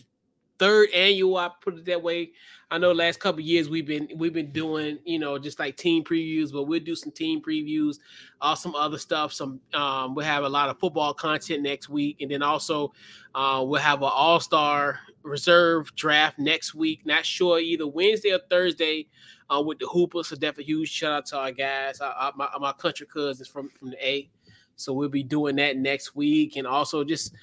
[0.64, 1.36] third annual.
[1.36, 2.32] I put it that way.
[2.70, 6.02] I know last couple years we've been we've been doing you know just like team
[6.02, 7.98] previews, but we'll do some team previews,
[8.40, 9.32] uh, some other stuff.
[9.32, 12.94] Some um, we'll have a lot of football content next week, and then also
[13.34, 17.04] uh, we'll have an All Star reserve draft next week.
[17.04, 19.06] Not sure either Wednesday or Thursday
[19.50, 20.28] uh, with the Hoopers.
[20.28, 23.90] So definitely huge shout out to our guys, our, my, my country cousins from from
[23.90, 24.30] the A.
[24.76, 27.34] So we'll be doing that next week, and also just,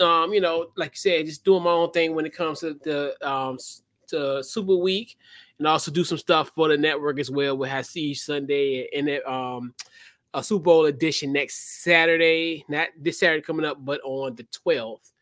[0.00, 2.74] um, you know, like you said, just doing my own thing when it comes to
[2.74, 3.58] the um
[4.08, 5.16] to Super Week,
[5.58, 7.56] and also do some stuff for the network as well.
[7.56, 9.74] We'll have Siege Sunday and it, um
[10.34, 15.12] a Super Bowl edition next Saturday, not this Saturday coming up, but on the twelfth.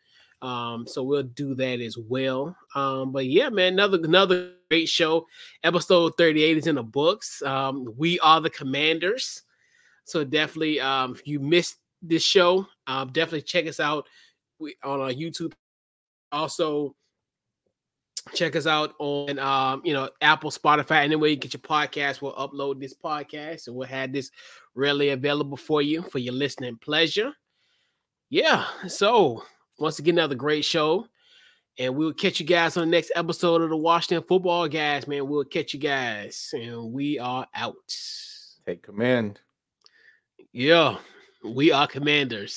[0.42, 2.56] Um, so we'll do that as well.
[2.74, 5.26] Um, but yeah, man, another another great show.
[5.64, 7.42] Episode 38 is in the books.
[7.42, 9.42] Um, we are the commanders.
[10.06, 14.06] So definitely, um, if you missed this show, um, definitely check us out
[14.82, 15.52] on our YouTube.
[16.32, 16.96] Also,
[18.34, 22.20] Check us out on um, you know, Apple, Spotify, anywhere you get your podcast.
[22.20, 24.30] We'll upload this podcast and we'll have this
[24.74, 27.32] really available for you for your listening pleasure.
[28.28, 28.66] Yeah.
[28.88, 29.44] So
[29.78, 31.06] once again, another great show.
[31.78, 35.28] And we'll catch you guys on the next episode of the Washington Football Guys, man.
[35.28, 36.50] We'll catch you guys.
[36.52, 37.74] And we are out.
[38.66, 39.40] Take command.
[40.58, 40.96] Yeah,
[41.44, 42.54] we are commanders.